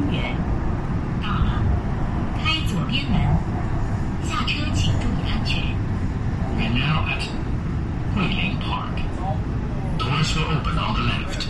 [0.00, 0.34] 公园。
[1.20, 1.62] 到了，
[2.38, 3.20] 开左边门。
[4.24, 5.62] 下车请注意安全。
[6.56, 7.22] We're now at
[8.16, 8.96] Guilin Park.
[9.98, 11.48] Doors will open on the left.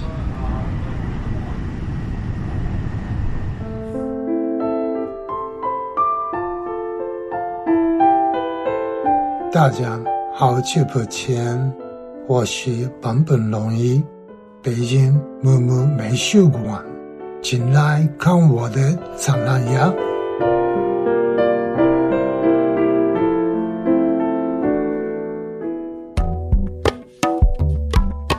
[9.53, 9.99] 大家
[10.35, 11.73] 好久不见，
[12.27, 14.03] 我是坂本龙一，
[14.63, 16.83] 北京木木美术馆，
[17.43, 19.93] 请来看我的展览呀！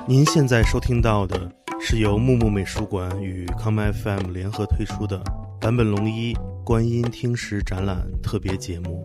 [0.07, 5.19] 您现在收听到的是由木木美术馆与康麦 FM 联合推出的
[5.59, 9.03] 坂本龙一观音听石展览特别节目，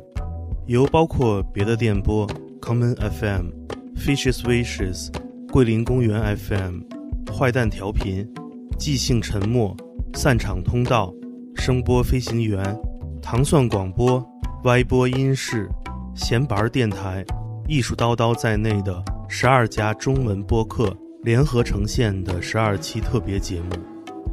[0.67, 2.29] 由包括别的电波、
[2.61, 3.47] Common FM、
[3.97, 5.09] Fishes Wishes、
[5.51, 6.81] 桂林公园 FM、
[7.33, 8.29] 坏蛋调频、
[8.79, 9.77] 即兴沉默、
[10.17, 11.13] 散场通道、
[11.57, 12.59] 声波飞行员、
[13.21, 14.25] 糖蒜广播、
[14.65, 15.69] 歪播音室、
[16.15, 17.23] 闲板电台、
[17.69, 23.77] 艺术叨叨在内的十二家中文播客联合呈现的十二期特别节目。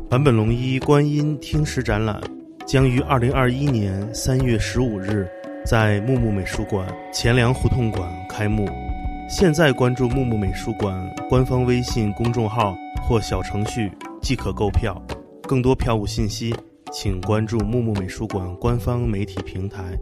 [0.09, 2.21] 坂本龙一观音听石展览
[2.65, 5.27] 将于二零二一年三月十五日
[5.65, 8.65] 在木木美术馆钱粮胡同馆开幕。
[9.27, 14.95] 现在关注木木美术馆官方微信公众号或小程序即可购票。
[15.43, 16.55] 更多票务信息，
[16.91, 19.97] 请关注木木美术馆官方媒体平台。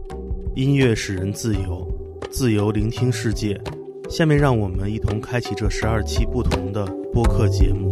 [0.54, 1.86] 音乐使人自由，
[2.30, 3.60] 自由聆听世界。
[4.08, 7.90] 下面让我们一同开启这十二期不同的播客节目。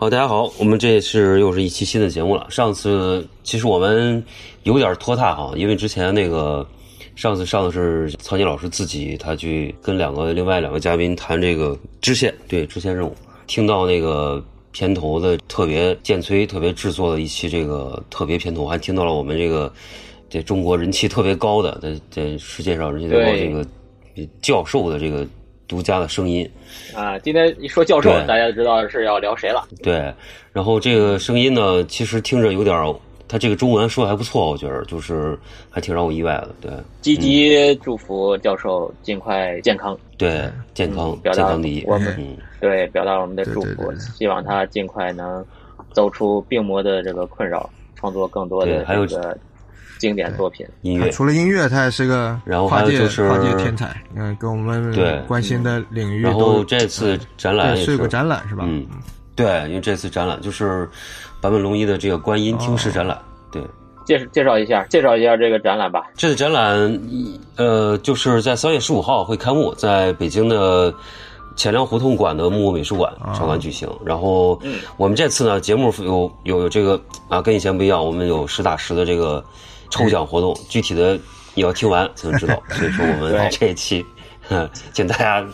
[0.00, 2.46] 好，大家好，我们这是又是一期新的节目了。
[2.48, 4.24] 上次其实我们
[4.62, 6.66] 有点拖沓哈，因为之前那个
[7.16, 13.14] 上次上的是曹妮老师自己，他去跟两个另外两个嘉宾谈这个支线，对支线任务。
[13.46, 14.42] 听到那个
[14.72, 19.70] 片头的特别剑崔特别制作的一期这个特别片头，还听到了我们这个
[20.30, 25.26] 这中国人气特别高的，在在世界上人气特别高这个教授的这个
[25.70, 26.50] 独家的声音。
[26.92, 29.68] 啊，今天一说教授，大家就知道是要聊谁了。
[29.84, 30.12] 对，
[30.52, 32.92] 然后这个声音呢，其实听着有点儿，
[33.28, 35.38] 他这个中文说的还不错，我觉得就是
[35.70, 36.50] 还挺让我意外的。
[36.60, 41.84] 对，积极祝福教授尽快健康，对，健康，表达健康第一。
[41.86, 45.44] 我们嗯，对，表达我们的祝福对对对，希望他尽快能
[45.92, 49.38] 走出病魔的这个困扰，创作更多的对还有这个
[50.00, 50.66] 经典作品。
[50.82, 58.64] 音乐，除了音乐，他也是个然后还跨界有就是跨界天才，嗯，跟我们对关心的领域然后这次展览也是个展览是吧？
[58.66, 58.84] 嗯，
[59.36, 60.88] 对，因为这次展览就是
[61.40, 63.16] 坂本龙一的这个观音听石展览。
[63.52, 63.62] 对，
[64.06, 66.02] 介介绍一下，介绍一下这个展览吧。
[66.16, 67.00] 这个展览，
[67.56, 70.92] 呃，就是在三月十五号会开幕，在北京的
[71.56, 73.88] 钱粮胡同馆的木木美术馆场馆举行。
[74.04, 74.58] 然后，
[74.96, 79.44] 我们这次呢，节目有有有这个啊，跟以前不一样，我们有实打实的这个
[79.90, 81.18] 抽奖活动，具体的
[81.54, 82.62] 你要听完才能知道。
[82.70, 84.04] 所以说，我们这一期。
[84.92, 85.46] 请大家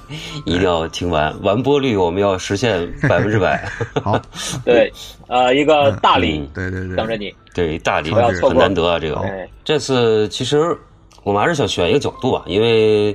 [0.47, 3.63] 一定要听完，完播率我们要实现百分之百。
[4.03, 4.19] 好，
[4.65, 4.91] 对，
[5.29, 7.35] 呃，一个大礼嗯对对对，等着你。
[7.53, 9.17] 对，大礼不要错过很难得啊，这个。
[9.17, 10.75] 哎，这次其实
[11.25, 13.15] 我们还是想选一个角度吧，因为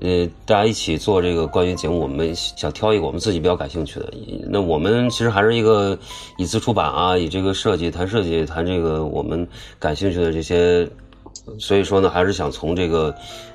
[0.00, 4.12] 呃，大家一起做这个关于节目，我们想挑一个我们自己比较感兴趣的。
[4.48, 5.96] 那我们其实还是一个
[6.38, 9.46] 以次出版啊，以这个设计谈设计，谈这个我们
[9.78, 10.88] 感兴趣的这些。
[11.58, 13.12] 所以说呢，还是想从这个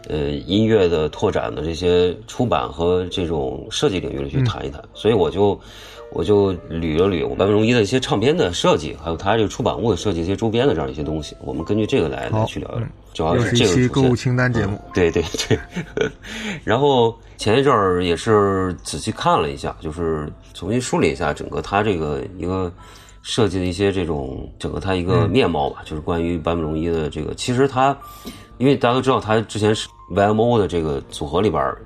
[0.09, 4.83] 呃音乐的拓展的这些出版和这种设计领域里去谈一谈。
[4.93, 5.57] 所以我就
[6.11, 12.87] 我就捋了捋我坂本龙一的一些唱片的设计，还有他这个出版物的设计、一些周边的这样一些东西，我们根据这个来来去聊一聊。
[13.17, 15.59] 主要又是这个购物清单节目，对对对，
[16.63, 22.71] 然后前一阵儿也是仔细看了一下，就是重新梳理一下整个他这个一个
[23.23, 27.97] 设计的一些这种整个他一个面貌吧，就是关于坂本龙一的这个，其实他
[28.59, 31.81] 因为大家都知道他之前是 YMO 的这个组合里边儿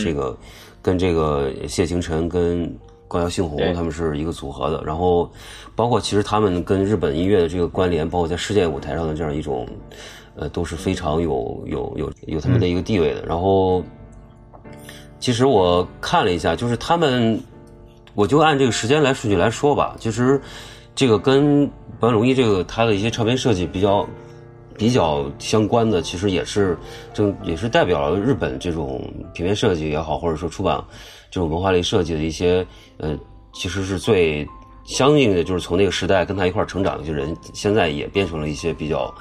[0.00, 0.34] 这个
[0.80, 2.74] 跟这个谢星辰跟
[3.14, 5.30] 高桥幸宏他们是一个组合的，然后
[5.76, 9.66] 包括其实他们跟日本音乐的这个关联，包括在世界舞台上的这样一种。
[10.36, 13.24] 呃，都是非常有有有有他们的一个地位的。
[13.24, 13.84] 然后，
[15.20, 17.40] 其实我看了一下，就是他们，
[18.16, 19.94] 我就按这个时间来顺序来说吧。
[20.00, 20.40] 其实，
[20.92, 21.70] 这个跟
[22.00, 24.04] 白龙一这个他的一些唱片设计比较
[24.76, 26.76] 比较相关的，其实也是
[27.12, 30.82] 正也是代表了日本这种平面设计也好，或者说出版
[31.34, 32.64] 这种文化类设计的一些
[32.98, 33.18] 呃，
[33.52, 34.48] 其实是最
[34.84, 39.12] 相应的就是从那个时代跟他一块成长的一些人，现在也变成了一些比较，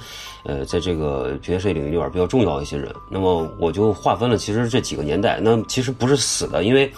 [0.43, 2.93] 呃，在这个平面设计领域里边比较重要的一些人。
[3.09, 6.93] 那么我就划分了，其实这几个年代，那其实不是死的，因为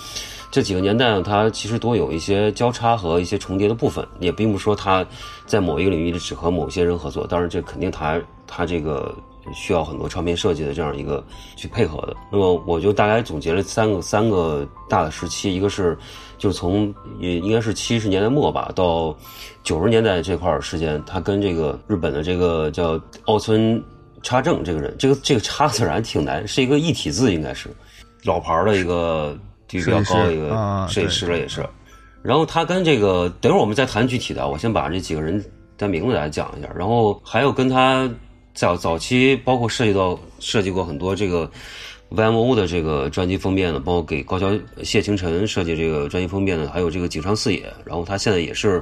[0.51, 5.07] 这几个年代呢，它其实都有一些交叉和一些重叠的部分，也并不说它
[5.45, 7.25] 在某一个领域里只和某些人合作。
[7.25, 9.15] 当然，这肯定它它这个。
[9.53, 11.23] 需要很多唱片设计的这样一个
[11.55, 12.15] 去配合的。
[12.31, 15.97] 那么我就大概总结了三个三个大的时期，一个是
[16.37, 19.15] 就是从也应该是七十年代末吧到
[19.63, 23.81] 九十年代这块时间，他跟这个日本的这个叫奥村
[24.23, 27.69] 插正这个人，这个这个插字还挺难，是一个一体字，应该是
[28.23, 29.37] 老牌的一个
[29.67, 31.65] 地位比较高的一个设计师了，也是。
[32.21, 35.43] 然后他跟这个等会儿我们再谈具体的，我先把这几个人
[35.77, 36.67] 的名字给大家讲一下。
[36.75, 38.09] 然后还有跟他。
[38.55, 41.49] 早早期包括涉及到设计过很多这个
[42.09, 44.49] YMO 的这个专辑封面的，包括给高桥
[44.81, 47.71] 谢清晨设计这个专辑封面的，还有这个井上四野。
[47.83, 48.81] 然后他现在也是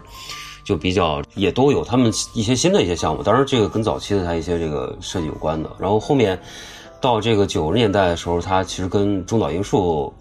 [0.63, 5.69] 就比较也都有他们一些新的一些项目，当然这个跟早期的他一些这个设计有关的。
[5.79, 6.39] 然后后面
[7.01, 10.13] 到这个九十年代的时候，他其实跟中岛英树。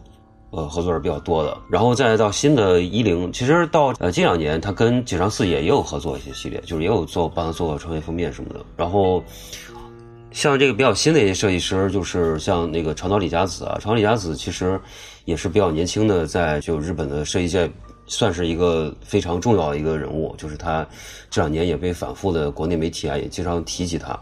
[0.52, 8.62] 呃，合作是比较多的，然后再到新的一零，其实到呃这两年，他跟井上四野也有合作一些系列，就是也有做帮他做过创业封面什么的。
[8.76, 9.24] 然后
[10.30, 14.78] 像这个比较新的一些设计师，就是像那个长岛李佳子啊，长岛李佳子其实
[15.24, 17.70] 也是比较年轻的，在就日本的设计界
[18.06, 20.86] 算是一个非常重要的一个人物，就是他
[21.30, 24.20] 这两年也被反复的国内媒体啊也经常提及他。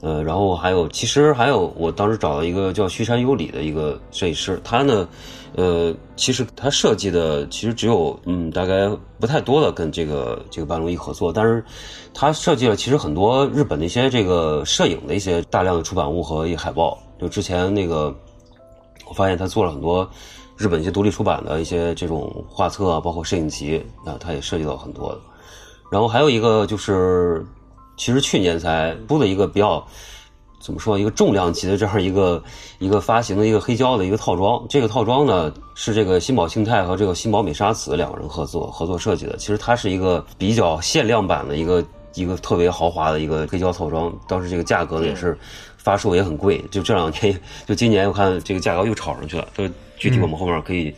[0.00, 5.08] 呃，然后还有，其实还有，我当时找了一个叫须山优里的一个设计师，他呢，
[5.54, 8.88] 呃，其实他设计的其实只有嗯，大概
[9.20, 11.64] 不太多的跟这个这个半龙一合作，但是
[12.14, 18.14] 他设计了其实很多日本的一些这个摄影的一些大量的出版物和一海报，就之前那个
[19.08, 20.08] 我发现他做了很多
[20.56, 25.20] 日本一些独立出版的一些这种画册啊，包括摄影集啊，他也涉及到很多的，
[25.90, 27.44] 然后还有一个就是。
[27.94, 29.86] 其实去年才出的一个比较
[30.62, 32.42] 怎么说一个重量级的这样一个
[32.78, 39.36] 一个发行的一个黑胶的一个套装，这个套装呢是这个新宝庆泰和这个新宝美沙子两个人合作合作设计的。
[39.36, 45.36] 其实它是一个比较限量版的一个 一个特别豪华的一个黑胶套装，当时这个价格呢也是
[45.78, 46.62] 发售也很贵。
[46.70, 47.36] 就这两天，
[47.66, 49.48] 就今年我看这个价格又炒上去了。
[49.56, 50.94] 就具体我们后面可以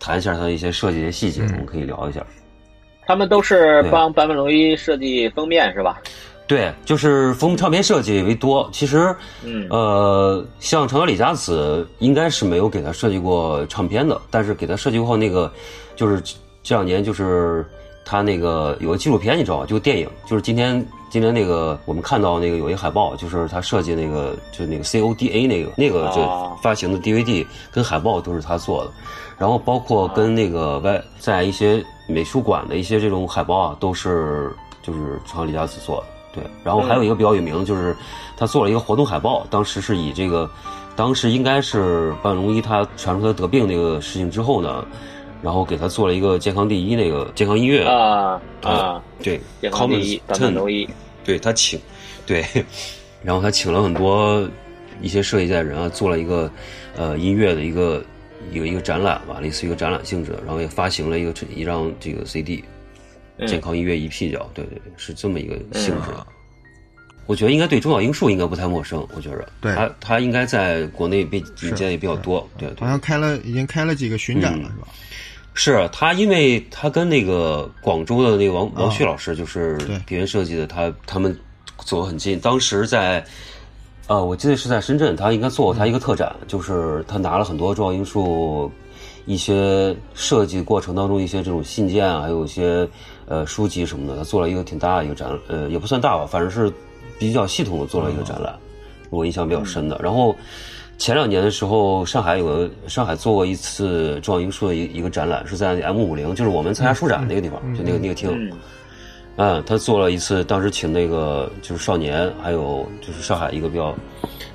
[0.00, 2.24] 谈一下它的一些设计的细节，我们可以聊一下。
[3.06, 6.00] 他们都是帮坂本龙一设计封面是吧？
[6.46, 8.68] 对，就是封唱片设计为多。
[8.70, 15.50] 其实，嗯，呃，像长岛李佳子应该是没有给他设计过唱片的，但是给他设计过那个，
[15.96, 16.22] 就是
[16.62, 17.64] 这两年就是
[18.04, 19.66] 他那个有个纪录片，你知道吧？
[19.66, 28.90] 就电影，就是今天今天那个我们看到那个有一海报，就是他设计那个就那个 CODA 那个那个就发行的 DVD 跟海报都是他做的，
[29.38, 36.13] 然后包括跟那个外在一些美术馆的一些这种海报啊，都是就是长岛李佳子做的。
[36.34, 37.96] 对，然后还有一个比较有名的，就是
[38.36, 40.50] 他做了一个活动海报，当时是以这个，
[40.96, 44.84] 当时应该是半龙一他传出他得病那个事情之后呢，
[45.42, 50.88] 然后给他做了一个健康第一那个健康音乐啊啊，对，健康第一，半龙一，
[51.24, 51.80] 对他请，
[52.26, 52.44] 对，
[53.22, 54.44] 然后他请了很多
[55.00, 56.50] 一些设计界的人啊，做了一个
[56.96, 58.02] 呃音乐的一个
[58.50, 62.64] 一个一个展览吧，类似一个展览性质，然后也发行了一个一张这个 CD。
[63.46, 66.10] 健康音乐一 P 叫，对对对，是这么一个性质。
[67.26, 72.68] 我觉得应该对中岛英树应该不太陌生，我觉着，他他应该在国内被引荐也比较多，对。
[72.70, 72.80] 对。
[72.80, 74.88] 好像开了，已经开了几个巡展了，是吧？
[75.54, 81.34] 是他，因为他跟那个广州的那个王王旭老师，就是平面设计的，他他们
[81.78, 82.38] 走得很近。
[82.40, 83.24] 当时在，
[84.06, 88.70] 呃，我记得是在深圳，他应该做过他一个特展，就是他拿了很多中岛英树
[89.26, 92.88] 一些设计过程当中一些这种信件啊，还有一些。
[93.26, 96.70] 呃，书籍什么的，他做了一个挺大的一个展，呃，也不算大吧，反正是
[97.18, 98.54] 比较系统的做了一个展览，
[99.08, 99.98] 我印象比较深的。
[100.02, 100.36] 然后
[100.98, 108.52] 前两年的时候，上海有个上海做过一次中央英树的一一个展览，是在 M 五零，就是我们参加书展那个地方，就那个那个厅。
[109.36, 113.94] 嗯，他做了一次，当时请那个就是少年，还有就是上海一个比较，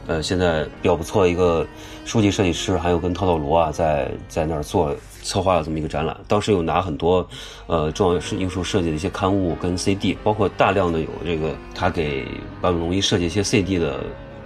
[0.06, 1.66] 呃，现在比较不错的一个
[2.10, 4.96] 书籍设计师，还有跟涛涛罗啊，在在那儿做。
[5.22, 7.28] 策划了这么一个展览，当时有拿很多，
[7.68, 12.24] 呃，重要是艺术设计的一些刊物跟 CD，包括大量的有这个他给
[12.62, 14.00] 坂本龙一设计一些 CD 的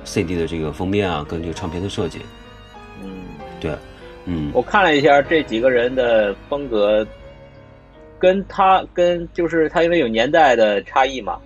[0.04, 2.20] CD 的这个封面啊，跟这个唱片的设计。
[3.04, 3.12] 嗯，
[3.62, 3.72] 对，
[4.26, 7.06] 嗯，我看了一下这几个人的风格，
[8.18, 11.40] 跟他跟就是他因为有年代的差异嘛，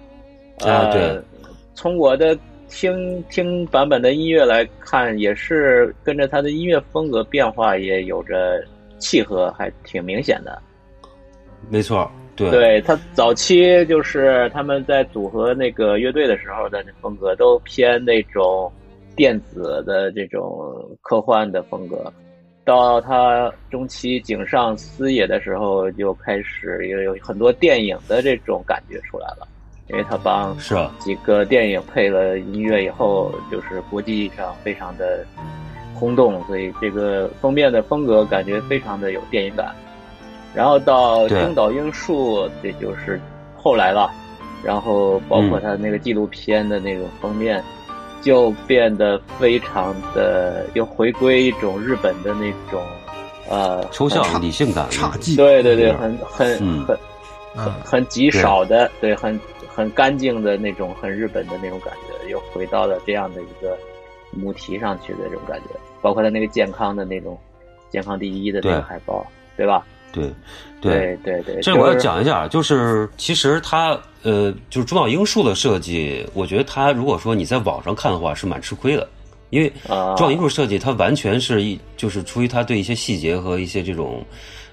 [0.61, 1.21] 啊，对，
[1.75, 2.35] 从我的
[2.69, 8.63] 听听版本的音乐来看，也是跟着他的音乐风格变化也有着。
[8.99, 10.59] 契合还挺明显的，
[11.69, 12.49] 没错，对。
[12.49, 18.73] 对他早期就是他们在组合那个乐队的时候的风格都偏那种
[19.15, 20.59] 电子的这种
[21.03, 22.11] 科幻的风格，
[22.65, 29.47] 到他中期井上司野的时候就开始有有很多电影的这种感觉出来了，
[29.89, 30.75] 因为他帮是。
[30.75, 35.25] 啊，几个电影配了音乐以后，就是国际上非常的
[35.95, 39.73] 轰动，所以这个封面的风格感觉非常的有电影感。
[40.53, 43.19] 然后到对中岛英树，这就是
[43.55, 44.11] 后来了，
[44.63, 45.61] 然后包括嗯。
[45.61, 47.63] 他那个纪录片的那种封面，
[48.21, 52.81] 就变得非常的又回归一种日本的那种
[53.49, 56.85] 呃抽象很理性感，侘寂，对对对，很很很嗯。
[56.85, 56.97] 很
[57.59, 59.39] 嗯，很极少的，对，很
[59.77, 63.77] 很干净的那种，很日本的那种感觉，又回到了这样的一个
[64.31, 67.37] 母题上去的这种感觉，包括他那个健康的那种
[67.91, 69.23] 健康第一的那个海报，
[69.55, 69.85] 对吧？
[70.11, 70.33] 对
[70.81, 73.91] 对对对，这我要讲一下，就是其实他
[74.23, 79.07] 呃，就是中岛英树的设计，我觉得他如果说你在网上看的话是蛮吃亏的，
[79.51, 80.15] 因为啊。
[80.15, 84.25] 中岛英树设计它完全是一就是出于它对一些细节和一些这种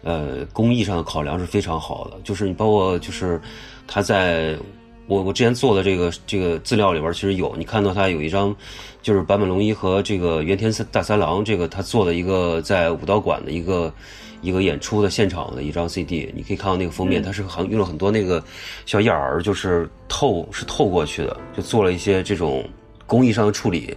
[0.03, 3.39] 呃工艺上的考量是非常好的，就是你包括就是
[3.87, 4.57] 他在
[5.07, 8.55] 我我之前做的这个这个资料里边其实有，你看到他有一张
[9.03, 13.93] 就是坂本龙一和这个原田三大三郎这个他做的一个在武道馆的一个
[14.41, 18.43] 一个演出的现场的一张 CD，你可以看到那个封面，它是很用了很多那个
[18.87, 22.67] 小眼儿，就是透是透过去的，就做了一些这种
[23.07, 23.95] 工艺上的处理。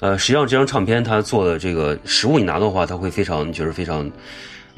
[0.00, 4.10] 呃，实际上这张唱片他做的这个实物你拿到的话，它会非常就是非常。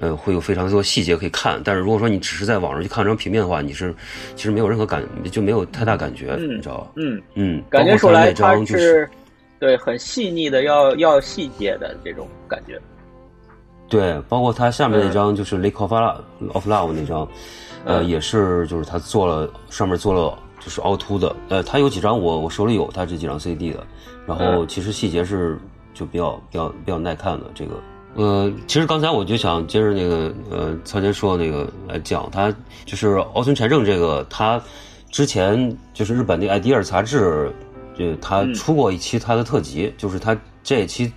[0.00, 3.94] 呃，会有非常多细节可以看，但是如果说你只是在网上去看这张平面的话，你是
[4.34, 6.90] 其实没有任何感，就没有太大感觉，嗯你知道吧？
[6.96, 9.08] 嗯，嗯，感觉出来他张就是
[9.60, 12.80] 对很细腻的，要要细节的这种感觉。
[13.88, 16.16] 对，包括它下面那嗯张就是《Lake of Love》
[16.52, 17.20] of Love 那张，
[17.84, 23.86] 呃，嗯也是就是他做了上面做了就是凹凸的，呃，他有几张我我手里有他这几张 CD 的，
[24.26, 25.56] 然后嗯其实细节是
[25.92, 27.74] 就比较比较比较耐看的这个。
[28.16, 32.54] 呃，其实刚才我就想接着那个呃曹杰说的那个来讲，他
[32.84, 34.62] 就是奥村柴正这个，他
[35.10, 37.52] 之前就是日本那个《idea》杂志，
[37.98, 41.12] 就他嗯出过一期他的特辑，就是他这一期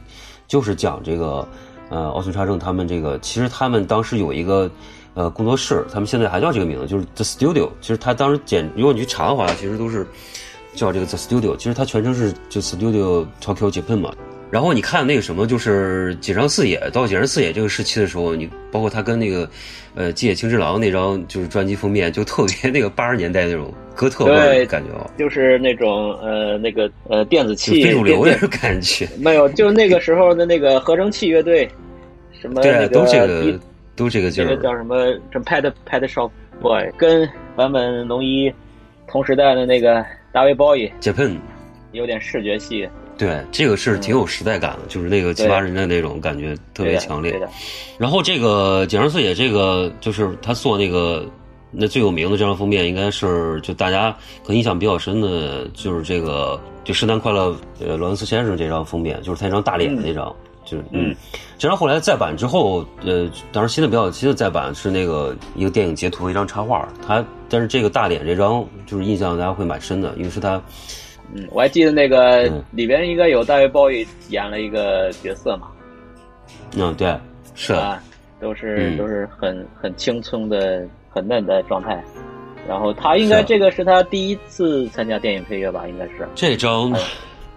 [0.48, 1.48] 就是讲这个
[1.90, 4.70] 呃奥村茶正他们这个，其实他们当时有一个
[5.14, 7.70] 呃工作室，他们现在还叫这个名字，就是 The Studio。
[7.80, 10.08] 其实他当时简，如果你去查的话，其实都是
[10.74, 11.56] 叫这个 The Studio。
[11.58, 14.12] 其实它全称是就 Studio Tokyo Japan 嘛。
[14.50, 19.50] 然后你看那个什么，就是井上四野到井上四野这个时期的时候，你包括他跟那个
[19.94, 29.08] 呃吉野清之郎那张就是专辑封面，就特别那个八十年代那种哥特味感觉啊，就是那种呃那个呃电子就器非主流电那种感觉。
[29.20, 31.70] 没有，就是那个时候的那个合成器乐队，
[32.40, 33.60] 什么那对，个都这个
[33.98, 34.48] 都这个劲儿。
[34.50, 37.28] 那个叫什么什么 Pad Pad Shop Boy，跟
[37.58, 38.50] 坂本龙一
[39.10, 41.36] 同时代的那个大卫鲍伊 Japan，
[41.92, 42.88] 有点视觉系，
[43.18, 47.48] 对，这个是挺有时代感的，就是那个七对八人的那种感觉特别强烈对。
[47.98, 51.26] 然后这个井上四野这个就是他做那个
[51.72, 54.12] 那最有名的这张封面，应该是就大家
[54.44, 60.34] 可能印象比较深的，就是这个就圣诞快乐呃罗恩斯先生这张封面，就是他一张大脸那张。
[60.70, 61.16] 就是嗯嗯，
[61.58, 70.62] 这张后来再版之后，呃，当然新的比较新的再版是那个一个电影截图的一张插画，他但是这个大脸这张就是印象大家会蛮深的，因为是他
[71.34, 72.64] 嗯，我还记得那个嗯。
[72.72, 75.68] 里边应该有大卫鲍伊演了一个角色嘛，
[76.76, 77.14] 嗯对。
[77.56, 77.74] 是。
[77.74, 78.02] 啊，
[78.40, 78.98] 都是、嗯。
[78.98, 82.02] 都是很很青葱的、很嫩的状态。
[82.68, 85.88] 然后他应该这个是他第一次参加电影配乐吧？
[85.88, 86.28] 应该是。
[86.36, 87.00] 这张哎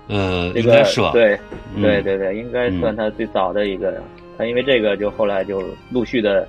[0.08, 1.10] 呃这个应该是吧？
[1.12, 1.38] 对
[1.74, 1.82] 嗯。
[1.82, 4.02] 对对对，应该算他最早的一个。
[4.38, 6.48] 他因为这个就后来就陆续的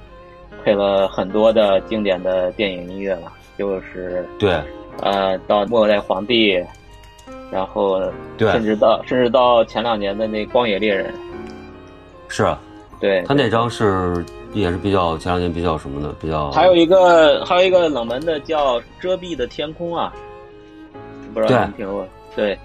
[0.63, 4.55] 配了很多的经典的电影音乐了，就是对。
[5.01, 6.63] 呃到末代皇帝，
[7.51, 8.01] 然后
[8.37, 11.13] 对甚至到甚至到前两年的那光野猎人，
[12.27, 12.59] 是啊。
[12.99, 20.13] 对，他那张是也是比较前两年比较什么的，比较还有一个还有一个冷门的叫《遮蔽的天空》啊，
[21.33, 22.07] 不知道你听过？
[22.35, 22.55] 对，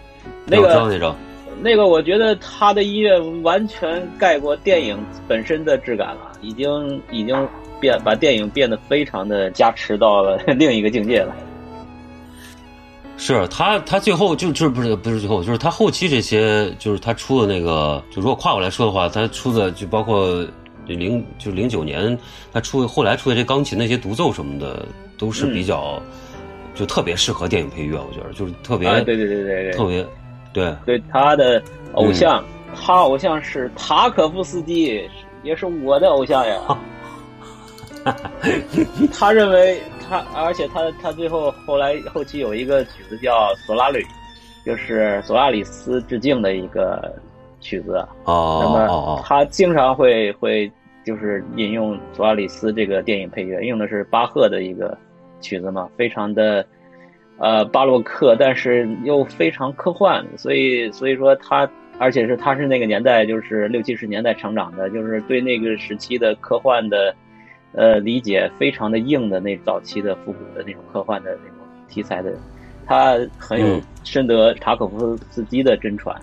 [0.45, 1.17] 那个那张，
[1.63, 7.49] 那个，我觉得他的音乐完全盖过电影本身的质感了，已经已经
[7.81, 11.35] 变把电影变得非常的加持到了 另一个境界了。
[13.17, 20.47] 是他他最后就就是不是不是最后，就是他后期这些就是他出的那个，就如果跨过来说的话，他出的就包括
[20.87, 22.17] 零就零九年
[22.53, 24.87] 他出后来出的这钢琴那些独奏什么的，
[25.19, 26.01] 都是比较、
[26.75, 30.07] 就特别适合电影配乐，我觉得就是特别、啊，对对对对对，特别
[30.53, 30.77] 对。
[30.85, 32.45] 对他的偶像，嗯
[32.79, 35.03] 他偶像是塔可夫斯基，
[35.43, 36.61] 也是我的偶像呀。
[39.11, 43.99] 他认为他而且他他最后后来后期有一个曲子叫《索拉里》，
[44.65, 47.15] 就是索拉里斯致敬的一个
[47.61, 47.97] 曲子。
[48.25, 50.71] 哦那么他经常会会
[51.05, 54.97] 就是引用索拉里斯这个电影配乐，用的是巴赫的一个
[55.41, 56.65] 曲子嘛，非常的
[57.39, 61.69] 呃巴洛克，但是又非常科幻，所以所以说他。
[61.99, 67.17] 而且是他是那个年代，就是六七十年代成长的，就是对那个时期的科幻的，
[67.77, 72.33] 呃理解非常的硬的那早期的复古的那种科幻的那种题材的，
[72.85, 76.21] 他很有嗯深得塔可夫斯基的真传。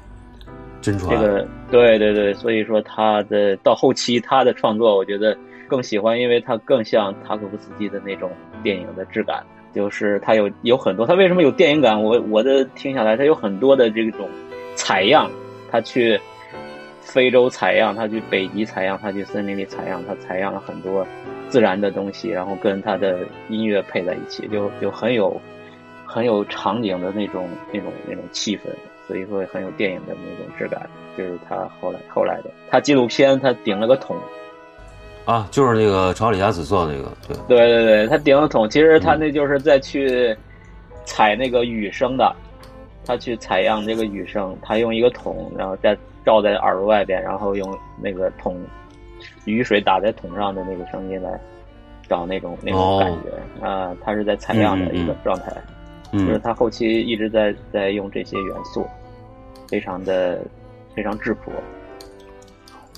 [0.81, 8.29] 真传这个对对对，所以说他的到后期他的创作，我觉得更喜欢，因为他更像塔可夫斯基的那种
[8.61, 9.41] 电影的质感，
[9.73, 12.03] 就是他有有很多，他为什么有电影感？
[12.03, 14.27] 我我的听下来，他有很多的这种
[14.75, 15.31] 采样，
[15.71, 16.19] 他去
[16.99, 21.07] 非洲采样，他去北极采样，他去森林里采样，他采样了很多
[21.53, 25.39] 自然的东西，然后跟他的音乐配在一起，就就很有
[26.03, 28.61] 很有场景的那种那种那种气氛。
[29.07, 34.17] 所以说很有电影的那种质感，就是他后来后来的，他纪录片他顶了个桶，
[35.25, 40.35] 啊，就是那个朝里霞子做那个，对，对对对，他顶了桶，其实他那就是在去
[41.05, 42.35] 采那个雨声的，
[43.05, 45.95] 他去采样这个雨声，他用一个桶，然后再
[46.25, 48.57] 罩在耳朵外边，然后用那个桶
[49.45, 51.39] 雨水打在桶上的那个声音来
[52.07, 55.51] 找那种那种感觉啊、他是在采样的一个状态。
[56.11, 58.85] 就是嗯，他后期一直在在用这些元素，
[59.67, 60.39] 非常的
[60.95, 61.51] 非常质朴。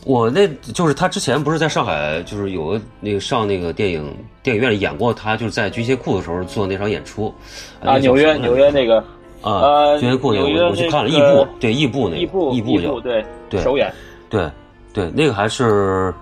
[0.05, 7.33] 我那就是他之前不是在上海，就是有个那个上那个电影电影院里演过，他就是在军械库的时候做那场演出
[7.81, 8.99] 啊，纽约纽约那个
[9.41, 13.89] 啊，呃军械库那个我我去看了那个异步，对异步那个异步异步叫异步对对首演
[14.29, 14.51] 对
[14.93, 16.13] 对，那个还是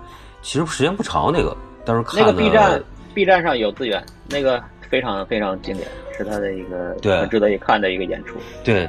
[0.44, 2.82] 其实时间不长，那个但是看那个 B 站
[3.14, 8.36] B 站上有资源，那个非常非常经典，是他的一个对很值得一看的一个演出。
[8.62, 8.88] 对，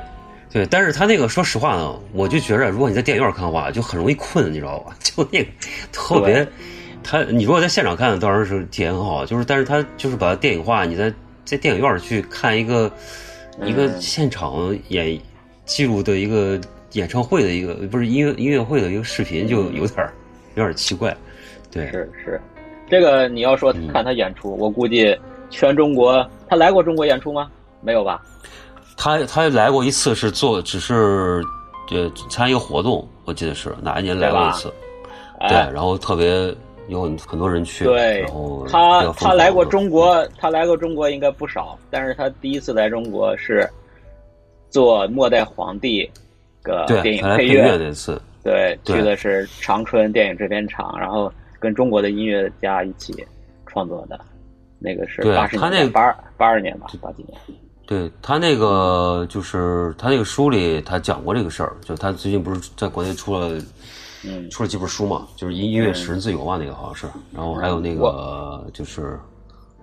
[0.52, 4.94] 对，但是他那个说实话呢，我就觉着，如果你在电影院看的话，就很容易困，你知道吧？
[5.02, 5.50] 就那个
[5.94, 6.46] 特别，
[7.02, 11.12] 他你如果在现场看，当然是体验很好，就是但是他就是把它电影化，你在
[11.46, 12.92] 在电影院去看一个、
[13.64, 15.18] 一个嗯现场演
[15.64, 16.60] 记录的一个
[16.92, 20.14] 演唱会的一个不是音乐音乐会的一个视频，就有点儿
[20.56, 21.16] 有点儿奇怪，
[21.76, 22.42] 对，是是，
[22.90, 25.18] 这个你要说嗯看他演出，我估计
[25.50, 27.52] 全中国他来过中国演出吗？
[27.82, 28.22] 没有吧？
[28.96, 31.44] 他他来过一次，是做只是
[31.92, 34.74] 呃参加一个活动，我记得是哪一年来过一次，
[35.42, 36.56] 对，哎，然后特别
[36.88, 43.70] 有很很多人去，对然后他他来过中国，他来过中国应该不少，但是他第一次来中国是
[44.70, 46.04] 做《末代皇帝》
[46.64, 53.14] 个电，影配乐那次，对去的是长春电影制片厂，然后跟中国的音乐家一起
[53.66, 54.20] 创作的，
[54.80, 57.38] 那个是对八十年代八八二年吧，八几年。
[57.88, 63.62] 对他那个就是他那个书里他讲过这个事儿，就他最近不是在国内出了
[64.28, 69.20] 嗯，出了几本书嘛，就是音音乐使人自由嘛，那个好像是，然后还有那个就是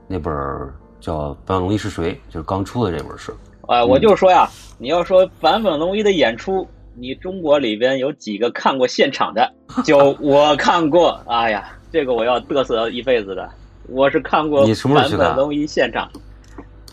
[0.08, 3.32] 那本儿叫《坂本龙一是谁》，就是刚出的这本是，
[3.68, 9.52] 啊，我就说呀，你要说坂本龙一的演出，你中国里边有几个看过现场的？
[9.84, 13.48] 就我看过，哎呀，这个我要嘚瑟一辈子的。
[13.88, 16.08] 我是看过你什么时候去看坂本龙一现场，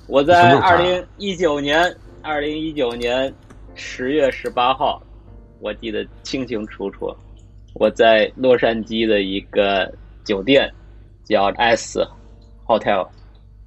[0.08, 3.32] 我在二零一九年，二零一九年
[3.76, 5.02] 十月十八号，
[5.60, 7.16] 我记得清清楚楚。
[7.76, 9.90] 我在洛杉矶的一个
[10.26, 10.70] 酒店
[11.24, 12.06] 叫 S
[12.66, 13.08] Hotel，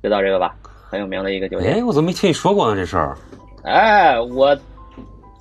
[0.02, 0.54] 知道这个吧？
[0.90, 1.74] 很有名的一个酒店。
[1.74, 3.16] 哎，我怎么没听你说过呢这事儿？
[3.62, 4.54] 哎，我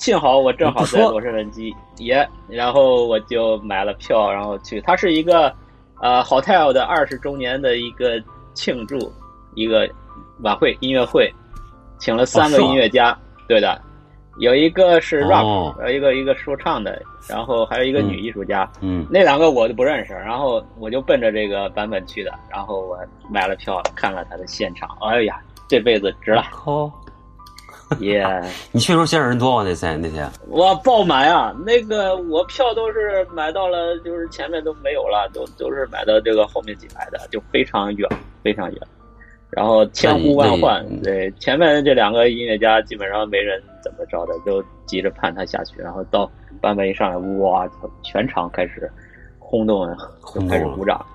[0.01, 4.81] 幸好我正好在洛杉矶，也，然后我就买了票，然后去。
[4.81, 5.53] 它是一个
[6.01, 8.19] 呃 hotel 的二十周年的一个
[8.55, 8.97] 庆祝
[9.53, 9.87] 一个
[10.39, 11.31] 晚会音乐会，
[11.99, 13.15] 请了三个音乐家，
[13.47, 13.79] 对的，
[14.39, 18.67] 有一个是 rap，、哦有一个一个说唱的，然后还有一个女艺术家。
[18.81, 22.97] 嗯，那两个我都不认识，然后我就奔着这个版本去的，然后我
[23.29, 26.91] 买了票看了他的现场，哎呀，这辈子值了，靠，
[27.99, 28.25] 耶、
[28.71, 29.63] 你去的时候现场人多吗？
[29.67, 30.29] 那天那天？
[30.49, 31.55] 哇，爆满啊！
[31.65, 38.09] 那个我票都是买到了，就是前面都没有了，都都是买到这个后面几排的，就非常远，
[38.43, 38.81] 非常远。
[39.49, 45.81] 然后千呼万唤，对前面这两个音乐家基本上没人怎么着的，都急着盼他下去。
[45.81, 47.69] 然后到版本一上来，哇，
[48.01, 48.89] 全场开始
[49.37, 49.85] 轰动，
[50.33, 51.05] 就开始鼓掌。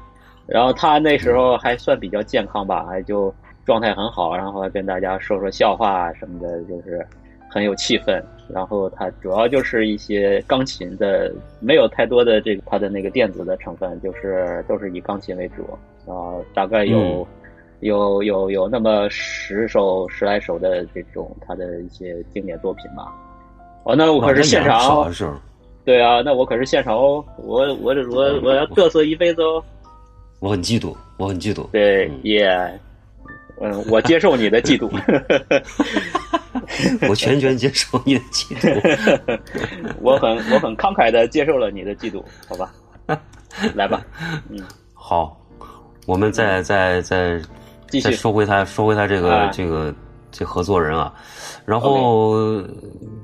[0.47, 3.35] 然后他那时候还算比较健康吧，还就
[3.66, 7.05] 状态很好，然后还跟大家说说笑话啊什么的，就是
[7.50, 8.22] 很有气氛。
[8.48, 15.62] 然后他主要就是一些钢琴的，没有太多的这个他的那个电子的成分，就是都是以钢琴为主。
[16.09, 17.26] 啊、大概有
[17.81, 23.12] 有有有那么十首十来首的这种他的一些经典作品吧。
[23.83, 25.12] 哦，那我可是现场。
[25.85, 29.62] 对啊，那我可是现场哦，我我我我要嘚瑟一辈子哦。
[30.38, 31.68] 我很嫉妒，我很嫉妒。
[31.70, 32.81] 对，耶，嗯，
[33.88, 34.90] 我接受你的嫉妒。
[37.09, 39.38] 我全权接受你的嫉妒。
[40.01, 42.73] 我很我很慷慨的接受了你的嫉妒，好吧？
[43.75, 44.05] 来吧，
[44.51, 44.59] 嗯，
[44.92, 45.40] 好，
[46.07, 47.40] 我们再再再
[47.88, 48.03] 继续。
[48.03, 49.51] 再说回他说回他这个、啊。
[49.53, 49.95] 这个
[50.33, 51.14] 这合作人啊，
[51.64, 52.62] 然后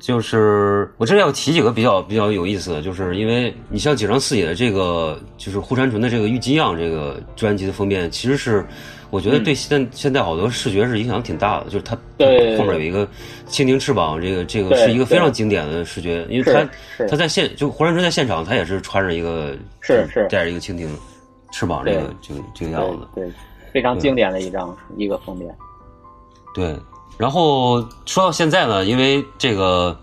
[0.01, 8.65] 就是我这里要提几个比较比较有意思的，就是因为你像井上四野的这个就是护山纯的这个郁金样这个专辑的封面，其实是
[9.13, 11.95] 我觉得对现、现在好多视觉是影响挺大的，就是它
[12.57, 13.07] 后面有一个
[13.47, 20.89] 蜻蜓翅膀，这个这个是一个非常经典的视觉，因为是他他在现就户山春在现场，他也是穿着一个是是带着一个蜻蜓
[21.53, 23.07] 翅膀这个这个这个样子。
[23.15, 23.33] 对对，
[23.71, 25.55] 非常经典的一张一个封面。
[26.55, 26.75] 对，
[27.19, 29.95] 然后说到现在呢，因为这个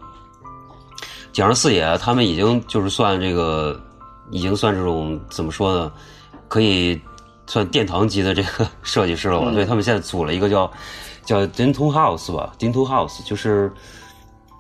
[1.32, 3.82] 井上四野他们已经就是算这个，
[4.30, 5.92] 已经算这种怎么说呢，
[6.48, 7.02] 可以
[7.50, 9.48] 算殿堂级的这个 设计师了吧？
[9.50, 10.72] 嗯所以他们现在组了一个叫
[11.26, 13.70] 叫 Denton House 吧，Denton House 就是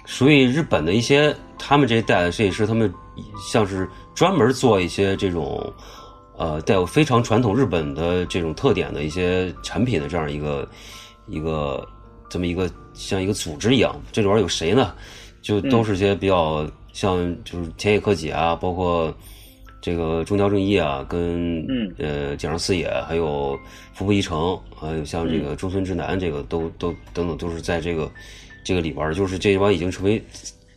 [0.05, 2.93] 属于日本的一些他们这一代的设计师，他们
[3.49, 5.71] 像是专门做一些这种。
[6.41, 10.65] 呃，带有非常传统日本的这种特点的一些产品的这样一个
[11.27, 11.85] 一个
[12.29, 14.93] 这么一个像一个组织一样，这里边有谁呢？
[15.41, 19.13] 就都是些比较像就是田野科技啊，包括
[19.81, 23.57] 这个中条正一啊，跟嗯呃井上四野，还有
[23.93, 28.09] 服部一成，还有像这个中村智男，这个都都等等都是在这个
[28.63, 30.21] 这个里边儿，就是这帮已经成为。